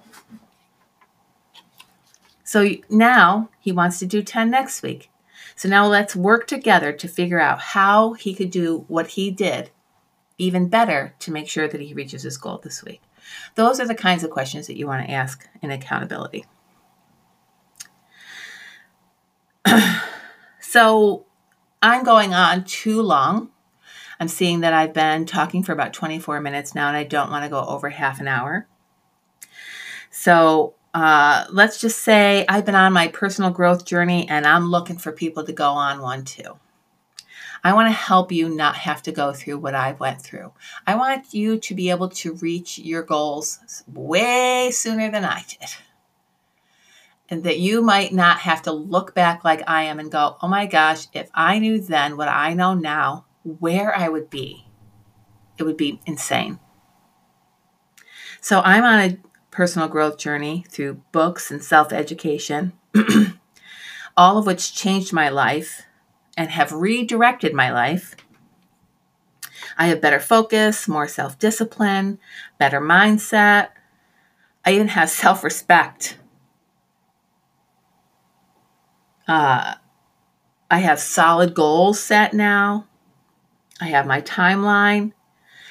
So 2.43 2.67
now 2.89 3.49
he 3.59 3.71
wants 3.71 3.99
to 3.99 4.07
do 4.07 4.23
10 4.23 4.49
next 4.49 4.81
week. 4.81 5.11
So 5.55 5.69
now 5.69 5.85
let's 5.85 6.15
work 6.15 6.47
together 6.47 6.91
to 6.91 7.07
figure 7.07 7.39
out 7.39 7.59
how 7.59 8.13
he 8.13 8.33
could 8.33 8.49
do 8.49 8.85
what 8.87 9.09
he 9.09 9.29
did 9.29 9.69
even 10.39 10.67
better 10.67 11.13
to 11.19 11.31
make 11.31 11.47
sure 11.47 11.67
that 11.67 11.81
he 11.81 11.93
reaches 11.93 12.23
his 12.23 12.37
goal 12.37 12.59
this 12.63 12.83
week? 12.83 13.01
Those 13.55 13.79
are 13.79 13.87
the 13.87 13.95
kinds 13.95 14.23
of 14.23 14.31
questions 14.31 14.67
that 14.67 14.77
you 14.77 14.87
want 14.87 15.05
to 15.05 15.11
ask 15.11 15.47
in 15.61 15.69
accountability. 15.71 16.45
so 20.59 21.25
I'm 21.81 22.03
going 22.03 22.33
on 22.33 22.63
too 22.63 23.01
long. 23.01 23.49
I'm 24.19 24.27
seeing 24.27 24.61
that 24.61 24.73
I've 24.73 24.93
been 24.93 25.25
talking 25.25 25.63
for 25.63 25.71
about 25.71 25.93
24 25.93 26.41
minutes 26.41 26.75
now, 26.75 26.89
and 26.89 26.97
I 26.97 27.03
don't 27.03 27.31
want 27.31 27.45
to 27.45 27.49
go 27.49 27.63
over 27.63 27.89
half 27.89 28.19
an 28.19 28.27
hour. 28.27 28.67
So, 30.11 30.73
uh, 30.93 31.45
let's 31.51 31.79
just 31.79 31.99
say 31.99 32.45
I've 32.49 32.65
been 32.65 32.75
on 32.75 32.91
my 32.93 33.07
personal 33.09 33.51
growth 33.51 33.85
journey 33.85 34.27
and 34.27 34.45
I'm 34.45 34.71
looking 34.71 34.97
for 34.97 35.11
people 35.11 35.43
to 35.45 35.53
go 35.53 35.69
on 35.69 36.01
one 36.01 36.25
too. 36.25 36.57
I 37.63 37.73
want 37.73 37.87
to 37.87 37.93
help 37.93 38.31
you 38.31 38.49
not 38.49 38.75
have 38.75 39.03
to 39.03 39.11
go 39.11 39.33
through 39.33 39.57
what 39.57 39.75
I 39.75 39.93
went 39.93 40.21
through. 40.21 40.53
I 40.87 40.95
want 40.95 41.33
you 41.33 41.59
to 41.59 41.75
be 41.75 41.89
able 41.89 42.09
to 42.09 42.35
reach 42.35 42.79
your 42.79 43.03
goals 43.03 43.83
way 43.87 44.71
sooner 44.71 45.11
than 45.11 45.25
I 45.25 45.43
did. 45.47 45.69
And 47.29 47.43
that 47.43 47.59
you 47.59 47.81
might 47.81 48.13
not 48.13 48.39
have 48.39 48.63
to 48.63 48.71
look 48.71 49.13
back 49.13 49.43
like 49.43 49.61
I 49.67 49.83
am 49.83 49.99
and 49.99 50.11
go, 50.11 50.37
oh 50.41 50.47
my 50.47 50.65
gosh, 50.65 51.07
if 51.13 51.29
I 51.33 51.59
knew 51.59 51.79
then 51.79 52.17
what 52.17 52.27
I 52.27 52.53
know 52.53 52.73
now, 52.73 53.25
where 53.43 53.95
I 53.95 54.09
would 54.09 54.29
be, 54.29 54.65
it 55.57 55.63
would 55.63 55.77
be 55.77 56.01
insane. 56.05 56.59
So 58.41 58.61
I'm 58.61 58.83
on 58.83 58.99
a 58.99 59.17
personal 59.51 59.87
growth 59.87 60.17
journey 60.17 60.65
through 60.69 61.01
books 61.11 61.51
and 61.51 61.63
self 61.63 61.91
education, 61.91 62.73
all 64.17 64.37
of 64.37 64.47
which 64.47 64.73
changed 64.73 65.13
my 65.13 65.29
life 65.29 65.83
and 66.39 66.51
have 66.51 66.71
redirected 66.71 67.53
my 67.53 67.69
life. 67.69 68.15
I 69.77 69.87
have 69.87 69.99
better 69.99 70.21
focus, 70.21 70.87
more 70.87 71.05
self 71.05 71.37
discipline, 71.37 72.17
better 72.57 72.79
mindset. 72.79 73.69
I 74.65 74.71
even 74.71 74.87
have 74.87 75.09
self 75.23 75.43
respect. 75.43 76.17
Uh, 79.27 79.75
I 80.71 80.79
have 80.79 80.99
solid 80.99 81.53
goals 81.53 81.99
set 81.99 82.33
now. 82.33 82.87
I 83.81 83.87
have 83.87 84.07
my 84.07 84.21
timeline. 84.21 85.11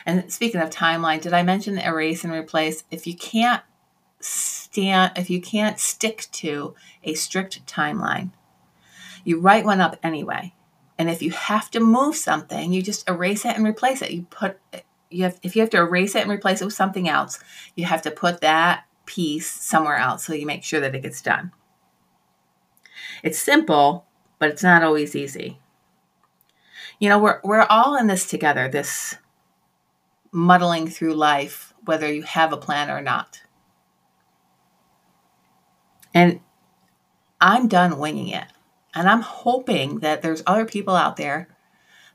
And 0.05 0.31
speaking 0.31 0.61
of 0.61 0.71
timeline, 0.71 1.23
did 1.23 1.33
I 1.33 1.43
mention 1.43 1.79
erase 1.79 2.25
and 2.25 2.33
replace? 2.33 2.85
If 2.91 3.07
you 3.07 3.17
can't 3.17 3.63
stand 4.21 5.13
if 5.17 5.31
you 5.31 5.41
can't 5.41 5.79
stick 5.79 6.27
to 6.33 6.75
a 7.05 7.15
strict 7.15 7.65
timeline 7.67 8.31
you 9.25 9.39
write 9.39 9.65
one 9.65 9.81
up 9.81 9.97
anyway 10.03 10.53
and 10.99 11.09
if 11.09 11.23
you 11.23 11.31
have 11.31 11.71
to 11.71 11.81
move 11.81 12.17
something 12.17 12.73
you 12.73 12.83
just 12.83 13.09
erase 13.09 13.45
it 13.45 13.57
and 13.57 13.67
replace 13.67 14.03
it. 14.03 14.11
You 14.11 14.23
put 14.31 14.59
you 15.11 15.25
have 15.25 15.39
if 15.43 15.57
you 15.57 15.63
have 15.63 15.71
to 15.71 15.79
erase 15.79 16.15
it 16.15 16.23
and 16.23 16.31
replace 16.31 16.61
it 16.61 16.65
with 16.65 16.75
something 16.75 17.09
else 17.09 17.39
you 17.75 17.85
have 17.87 18.03
to 18.03 18.11
put 18.11 18.41
that 18.41 18.85
piece 19.07 19.49
somewhere 19.49 19.97
else 19.97 20.25
so 20.25 20.35
you 20.35 20.47
make 20.47 20.65
sure 20.65 20.81
that 20.81 20.95
it 20.95 21.03
gets 21.03 21.23
done. 21.23 21.53
It's 23.23 23.39
simple 23.39 24.07
but 24.39 24.51
it's 24.51 24.63
not 24.63 24.83
always 24.83 25.17
easy. 25.17 25.59
You 26.99 27.09
know 27.09 27.19
we're 27.19 27.41
we're 27.45 27.67
all 27.69 27.97
in 27.97 28.07
this 28.07 28.29
together 28.29 28.69
this 28.69 29.17
muddling 30.31 30.89
through 30.89 31.15
life 31.15 31.73
whether 31.85 32.13
you 32.13 32.23
have 32.23 32.53
a 32.53 32.57
plan 32.57 32.91
or 32.91 33.01
not. 33.01 33.43
And 36.13 36.41
I'm 37.41 37.69
done 37.69 37.99
winging 37.99 38.29
it. 38.29 38.47
And 38.95 39.09
I'm 39.09 39.23
hoping 39.23 40.01
that 40.01 40.23
there's 40.23 40.43
other 40.47 40.65
people 40.65 40.97
out 40.97 41.17
there 41.17 41.49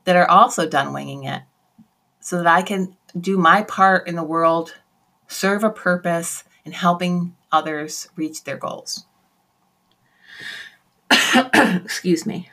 that 0.03 0.15
are 0.15 0.29
also 0.29 0.67
done 0.67 0.93
winging 0.93 1.23
it 1.23 1.43
so 2.19 2.37
that 2.37 2.47
I 2.47 2.61
can 2.61 2.95
do 3.19 3.37
my 3.37 3.63
part 3.63 4.07
in 4.07 4.15
the 4.15 4.23
world, 4.23 4.75
serve 5.27 5.63
a 5.63 5.69
purpose 5.69 6.43
in 6.65 6.71
helping 6.71 7.35
others 7.51 8.09
reach 8.15 8.43
their 8.43 8.57
goals. 8.57 9.05
Excuse 11.53 12.25
me. 12.25 12.49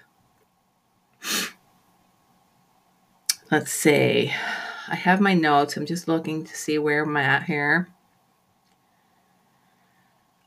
Let's 3.50 3.72
see. 3.72 4.32
I 4.88 4.94
have 4.94 5.20
my 5.20 5.34
notes. 5.34 5.76
I'm 5.76 5.86
just 5.86 6.08
looking 6.08 6.44
to 6.44 6.56
see 6.56 6.78
where 6.78 7.04
I'm 7.04 7.16
at 7.16 7.44
here. 7.44 7.88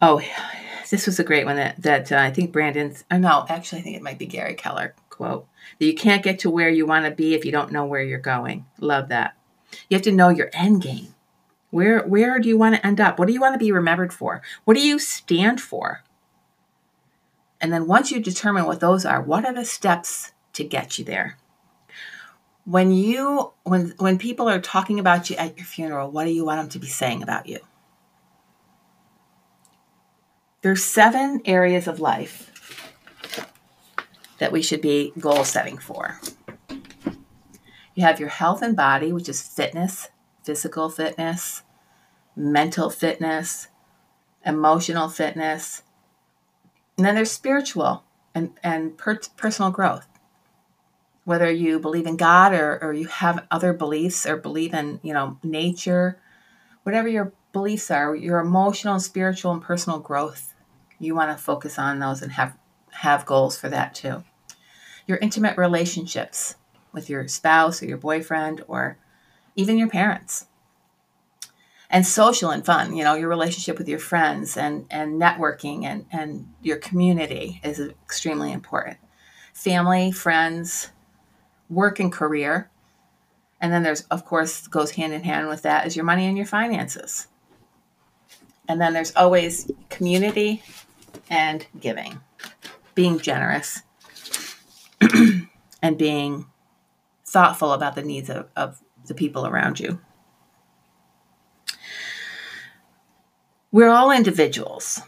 Oh, 0.02 0.22
this 0.90 1.06
was 1.06 1.20
a 1.20 1.24
great 1.24 1.46
one 1.46 1.56
that, 1.56 1.82
that 1.82 2.12
uh, 2.12 2.18
I 2.18 2.32
think 2.32 2.52
Brandon's, 2.52 3.04
oh 3.12 3.18
no, 3.18 3.46
actually, 3.50 3.80
I 3.80 3.84
think 3.84 3.96
it 3.96 4.02
might 4.02 4.20
be 4.20 4.26
Gary 4.26 4.56
Keller 4.56 4.96
quote 5.10 5.48
that 5.80 5.86
you 5.86 5.94
can't 5.94 6.24
get 6.24 6.40
to 6.40 6.50
where 6.50 6.70
you 6.70 6.86
want 6.86 7.06
to 7.06 7.12
be 7.12 7.34
if 7.34 7.46
you 7.46 7.52
don't 7.52 7.72
know 7.72 7.86
where 7.86 8.02
you're 8.02 8.20
going. 8.20 8.66
Love 8.80 9.10
that. 9.10 9.36
You 9.90 9.96
have 9.96 10.04
to 10.04 10.12
know 10.12 10.30
your 10.30 10.50
end 10.54 10.82
game. 10.82 11.16
Where, 11.70 12.06
where 12.06 12.40
do 12.40 12.50
you 12.50 12.58
want 12.58 12.76
to 12.76 12.86
end 12.86 13.02
up? 13.02 13.18
What 13.18 13.28
do 13.28 13.34
you 13.34 13.42
want 13.42 13.54
to 13.56 13.60
be 13.60 13.72
remembered 13.72 14.14
for? 14.14 14.42
What 14.66 14.76
do 14.76 14.86
you 14.86 15.00
stand 15.00 15.60
for? 15.60 16.04
And 17.60 17.72
then 17.72 17.88
once 17.88 18.12
you 18.12 18.20
determine 18.20 18.66
what 18.66 18.80
those 18.80 19.06
are, 19.06 19.22
what 19.22 19.46
are 19.46 19.54
the 19.54 19.66
steps 19.66 20.34
to 20.54 20.64
get 20.64 21.00
you 21.00 21.06
there? 21.06 21.38
When 22.66 22.92
you 22.92 23.54
when 23.64 23.94
when 23.98 24.18
people 24.18 24.48
are 24.50 24.60
talking 24.60 25.00
about 25.00 25.30
you 25.30 25.36
at 25.38 25.58
your 25.58 25.66
funeral, 25.66 26.12
what 26.12 26.26
do 26.26 26.32
you 26.32 26.46
want 26.46 26.62
them 26.62 26.70
to 26.70 26.80
be 26.80 26.88
saying 26.88 27.24
about 27.24 27.48
you? 27.48 27.60
There's 30.64 30.82
seven 30.82 31.42
areas 31.44 31.90
of 31.90 32.00
life 32.00 32.50
that 34.38 34.54
we 34.54 34.62
should 34.62 34.80
be 34.80 35.12
goal 35.20 35.44
setting 35.44 35.78
for. 35.78 36.22
You 37.96 38.06
have 38.06 38.18
your 38.18 38.30
health 38.30 38.62
and 38.62 38.74
body, 38.74 39.12
which 39.12 39.28
is 39.28 39.42
fitness, 39.42 40.08
physical 40.46 40.90
fitness, 40.90 41.64
mental 42.34 42.90
fitness, 42.90 43.68
emotional 44.46 45.10
fitness. 45.10 45.84
And 46.98 47.06
then 47.06 47.16
there's 47.16 47.32
spiritual 47.32 48.06
and, 48.34 48.58
and 48.64 48.98
per- 48.98 49.20
personal 49.36 49.70
growth. 49.70 50.08
Whether 51.26 51.52
you 51.52 51.78
believe 51.78 52.08
in 52.08 52.16
God 52.16 52.54
or, 52.54 52.82
or 52.82 52.94
you 52.94 53.08
have 53.08 53.46
other 53.52 53.74
beliefs 53.74 54.26
or 54.26 54.38
believe 54.38 54.74
in, 54.74 55.02
you 55.04 55.14
know, 55.14 55.40
nature, 55.44 56.22
whatever 56.84 57.10
your 57.10 57.34
beliefs 57.52 57.92
are, 57.92 58.16
your 58.16 58.40
emotional, 58.40 58.98
spiritual, 59.02 59.52
and 59.52 59.62
personal 59.62 60.00
growth 60.00 60.53
you 61.00 61.16
want 61.16 61.36
to 61.36 61.44
focus 61.44 61.78
on 61.78 62.00
those 62.00 62.22
and 62.22 62.32
have 62.34 62.58
have 62.92 63.26
goals 63.26 63.58
for 63.58 63.70
that 63.70 63.94
too. 63.96 64.24
Your 65.08 65.18
intimate 65.18 65.58
relationships 65.58 66.56
with 66.94 67.10
your 67.10 67.28
spouse 67.28 67.82
or 67.82 67.88
your 67.88 67.98
boyfriend 67.98 68.64
or 68.68 68.98
even 69.56 69.78
your 69.78 69.90
parents. 69.90 70.48
And 71.90 72.06
social 72.08 72.50
and 72.50 72.66
fun, 72.66 72.96
you 72.96 73.04
know, 73.04 73.14
your 73.14 73.30
relationship 73.30 73.78
with 73.78 73.88
your 73.88 74.00
friends 74.00 74.58
and, 74.58 74.88
and 74.90 75.22
networking 75.22 75.84
and, 75.84 76.06
and 76.12 76.52
your 76.62 76.78
community 76.78 77.60
is 77.64 77.80
extremely 77.80 78.52
important. 78.52 78.98
Family, 79.54 80.12
friends, 80.12 80.90
work 81.70 82.00
and 82.00 82.12
career. 82.12 82.70
And 83.62 83.72
then 83.72 83.84
there's, 83.84 84.02
of 84.04 84.26
course, 84.26 84.68
goes 84.68 84.92
hand 84.92 85.14
in 85.14 85.24
hand 85.24 85.48
with 85.48 85.62
that 85.64 85.86
is 85.86 85.96
your 85.96 86.06
money 86.06 86.26
and 86.26 86.36
your 86.36 86.48
finances. 86.48 87.28
And 88.68 88.82
then 88.82 88.94
there's 88.94 89.16
always 89.16 89.70
community 89.90 90.64
and 91.30 91.66
giving, 91.80 92.22
being 92.96 93.20
generous, 93.20 93.82
and 95.82 95.98
being 95.98 96.46
thoughtful 97.26 97.72
about 97.74 97.96
the 97.96 98.04
needs 98.04 98.30
of, 98.30 98.50
of 98.56 98.80
the 99.08 99.14
people 99.14 99.46
around 99.48 99.80
you. 99.80 100.00
We're 103.72 103.90
all 103.90 104.12
individuals. 104.12 105.02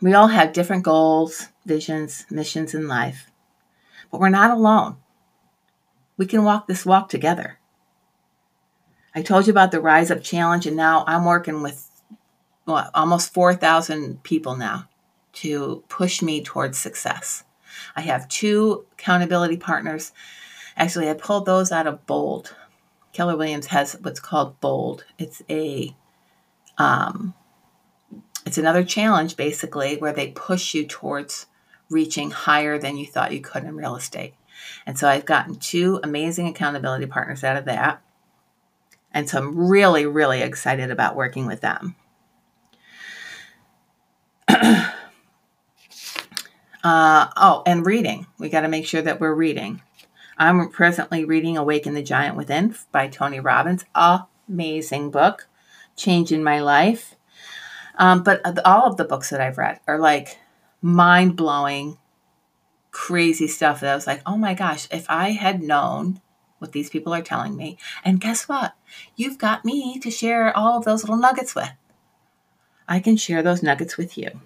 We 0.00 0.14
all 0.14 0.28
have 0.28 0.52
different 0.52 0.84
goals, 0.84 1.48
visions, 1.64 2.26
missions 2.30 2.74
in 2.74 2.86
life, 2.86 3.30
but 4.10 4.20
we're 4.20 4.28
not 4.28 4.50
alone. 4.50 4.98
We 6.16 6.26
can 6.26 6.44
walk 6.44 6.68
this 6.68 6.86
walk 6.86 7.08
together. 7.08 7.58
I 9.14 9.22
told 9.22 9.46
you 9.46 9.50
about 9.50 9.72
the 9.72 9.80
Rise 9.80 10.10
Up 10.10 10.22
Challenge, 10.22 10.66
and 10.66 10.76
now 10.76 11.04
I'm 11.06 11.24
working 11.24 11.62
with 11.62 11.90
well, 12.66 12.90
almost 12.94 13.32
4,000 13.32 14.22
people 14.22 14.56
now 14.56 14.88
to 15.36 15.84
push 15.88 16.22
me 16.22 16.42
towards 16.42 16.78
success. 16.78 17.44
I 17.94 18.00
have 18.02 18.28
two 18.28 18.86
accountability 18.92 19.56
partners. 19.56 20.12
Actually, 20.76 21.10
I 21.10 21.14
pulled 21.14 21.46
those 21.46 21.72
out 21.72 21.86
of 21.86 22.06
Bold. 22.06 22.54
Keller 23.12 23.36
Williams 23.36 23.66
has 23.66 23.96
what's 24.00 24.20
called 24.20 24.60
Bold. 24.60 25.04
It's 25.18 25.42
a 25.48 25.94
um, 26.78 27.34
it's 28.44 28.58
another 28.58 28.84
challenge 28.84 29.36
basically 29.36 29.96
where 29.96 30.12
they 30.12 30.28
push 30.28 30.74
you 30.74 30.86
towards 30.86 31.46
reaching 31.90 32.30
higher 32.30 32.78
than 32.78 32.96
you 32.96 33.06
thought 33.06 33.32
you 33.32 33.40
could 33.40 33.64
in 33.64 33.76
real 33.76 33.96
estate. 33.96 34.34
And 34.86 34.98
so 34.98 35.08
I've 35.08 35.24
gotten 35.26 35.56
two 35.56 36.00
amazing 36.02 36.46
accountability 36.48 37.06
partners 37.06 37.44
out 37.44 37.56
of 37.56 37.66
that. 37.66 38.02
And 39.12 39.28
so 39.28 39.38
I'm 39.38 39.68
really, 39.68 40.06
really 40.06 40.42
excited 40.42 40.90
about 40.90 41.16
working 41.16 41.46
with 41.46 41.60
them. 41.60 41.94
Uh, 46.84 47.28
oh, 47.36 47.62
and 47.66 47.84
reading. 47.84 48.26
We 48.38 48.48
got 48.48 48.60
to 48.60 48.68
make 48.68 48.86
sure 48.86 49.02
that 49.02 49.20
we're 49.20 49.34
reading. 49.34 49.82
I'm 50.38 50.68
presently 50.70 51.24
reading 51.24 51.56
Awaken 51.56 51.94
the 51.94 52.02
Giant 52.02 52.36
Within 52.36 52.74
by 52.92 53.08
Tony 53.08 53.40
Robbins. 53.40 53.84
Amazing 54.48 55.10
book, 55.10 55.48
changing 55.96 56.42
my 56.42 56.60
life. 56.60 57.16
Um, 57.98 58.22
but 58.22 58.42
all 58.66 58.86
of 58.86 58.96
the 58.96 59.04
books 59.04 59.30
that 59.30 59.40
I've 59.40 59.58
read 59.58 59.80
are 59.86 59.98
like 59.98 60.38
mind 60.82 61.36
blowing, 61.36 61.98
crazy 62.90 63.48
stuff 63.48 63.80
that 63.80 63.90
I 63.90 63.94
was 63.94 64.06
like, 64.06 64.22
oh 64.26 64.36
my 64.36 64.54
gosh, 64.54 64.86
if 64.90 65.06
I 65.08 65.30
had 65.30 65.62
known 65.62 66.20
what 66.58 66.72
these 66.72 66.90
people 66.90 67.14
are 67.14 67.22
telling 67.22 67.56
me, 67.56 67.78
and 68.04 68.20
guess 68.20 68.48
what? 68.48 68.74
You've 69.16 69.38
got 69.38 69.64
me 69.64 69.98
to 70.00 70.10
share 70.10 70.56
all 70.56 70.78
of 70.78 70.84
those 70.84 71.02
little 71.02 71.16
nuggets 71.16 71.54
with. 71.54 71.72
I 72.88 73.00
can 73.00 73.16
share 73.16 73.42
those 73.42 73.62
nuggets 73.62 73.96
with 73.96 74.16
you. 74.16 74.40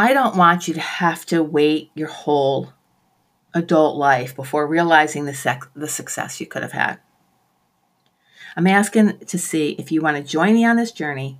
I 0.00 0.14
don't 0.14 0.34
want 0.34 0.66
you 0.66 0.72
to 0.72 0.80
have 0.80 1.26
to 1.26 1.42
wait 1.42 1.90
your 1.94 2.08
whole 2.08 2.72
adult 3.52 3.98
life 3.98 4.34
before 4.34 4.66
realizing 4.66 5.26
the, 5.26 5.34
sec- 5.34 5.70
the 5.76 5.88
success 5.88 6.40
you 6.40 6.46
could 6.46 6.62
have 6.62 6.72
had. 6.72 7.00
I'm 8.56 8.66
asking 8.66 9.18
to 9.18 9.36
see 9.36 9.72
if 9.72 9.92
you 9.92 10.00
want 10.00 10.16
to 10.16 10.22
join 10.22 10.54
me 10.54 10.64
on 10.64 10.76
this 10.76 10.90
journey 10.90 11.38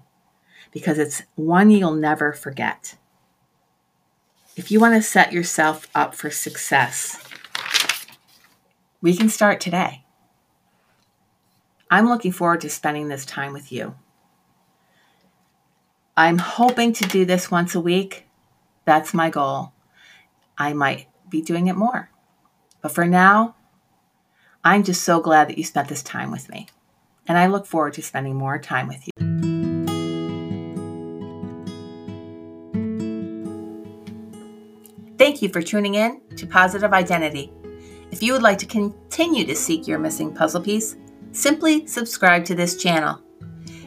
because 0.72 0.98
it's 0.98 1.22
one 1.36 1.70
you'll 1.70 1.94
never 1.94 2.34
forget. 2.34 2.96
If 4.56 4.70
you 4.70 4.78
want 4.78 4.94
to 4.94 5.00
set 5.00 5.32
yourself 5.32 5.88
up 5.94 6.14
for 6.14 6.28
success, 6.28 7.18
we 9.00 9.16
can 9.16 9.30
start 9.30 9.62
today. 9.62 10.04
I'm 11.90 12.10
looking 12.10 12.32
forward 12.32 12.60
to 12.60 12.68
spending 12.68 13.08
this 13.08 13.24
time 13.24 13.54
with 13.54 13.72
you. 13.72 13.94
I'm 16.14 16.36
hoping 16.36 16.92
to 16.92 17.08
do 17.08 17.24
this 17.24 17.50
once 17.50 17.74
a 17.74 17.80
week. 17.80 18.26
That's 18.90 19.14
my 19.14 19.30
goal. 19.30 19.72
I 20.58 20.72
might 20.72 21.06
be 21.28 21.42
doing 21.42 21.68
it 21.68 21.76
more. 21.76 22.10
But 22.82 22.90
for 22.90 23.06
now, 23.06 23.54
I'm 24.64 24.82
just 24.82 25.04
so 25.04 25.20
glad 25.20 25.48
that 25.48 25.56
you 25.56 25.62
spent 25.62 25.88
this 25.88 26.02
time 26.02 26.32
with 26.32 26.50
me. 26.50 26.66
And 27.28 27.38
I 27.38 27.46
look 27.46 27.66
forward 27.66 27.94
to 27.94 28.02
spending 28.02 28.34
more 28.34 28.58
time 28.58 28.88
with 28.88 29.06
you. 29.06 29.12
Thank 35.18 35.40
you 35.40 35.50
for 35.50 35.62
tuning 35.62 35.94
in 35.94 36.20
to 36.34 36.48
Positive 36.48 36.92
Identity. 36.92 37.52
If 38.10 38.24
you 38.24 38.32
would 38.32 38.42
like 38.42 38.58
to 38.58 38.66
continue 38.66 39.44
to 39.44 39.54
seek 39.54 39.86
your 39.86 40.00
missing 40.00 40.34
puzzle 40.34 40.62
piece, 40.62 40.96
simply 41.30 41.86
subscribe 41.86 42.44
to 42.46 42.56
this 42.56 42.76
channel. 42.76 43.22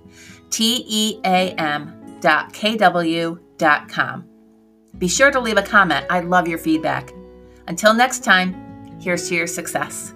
T 0.51 0.85
E 0.87 1.21
A 1.25 1.53
M 1.53 2.19
dot 2.21 2.53
KW 2.53 3.39
dot 3.57 3.89
com. 3.89 4.25
Be 4.99 5.09
sure 5.09 5.31
to 5.31 5.41
leave 5.41 5.59
a 5.59 5.63
comment. 5.63 6.07
I 6.11 6.21
love 6.21 6.49
your 6.49 6.59
feedback. 6.59 7.13
Until 7.67 7.95
next 7.95 8.25
time, 8.25 8.99
here's 9.01 9.29
to 9.29 9.35
your 9.35 9.47
success. 9.47 10.15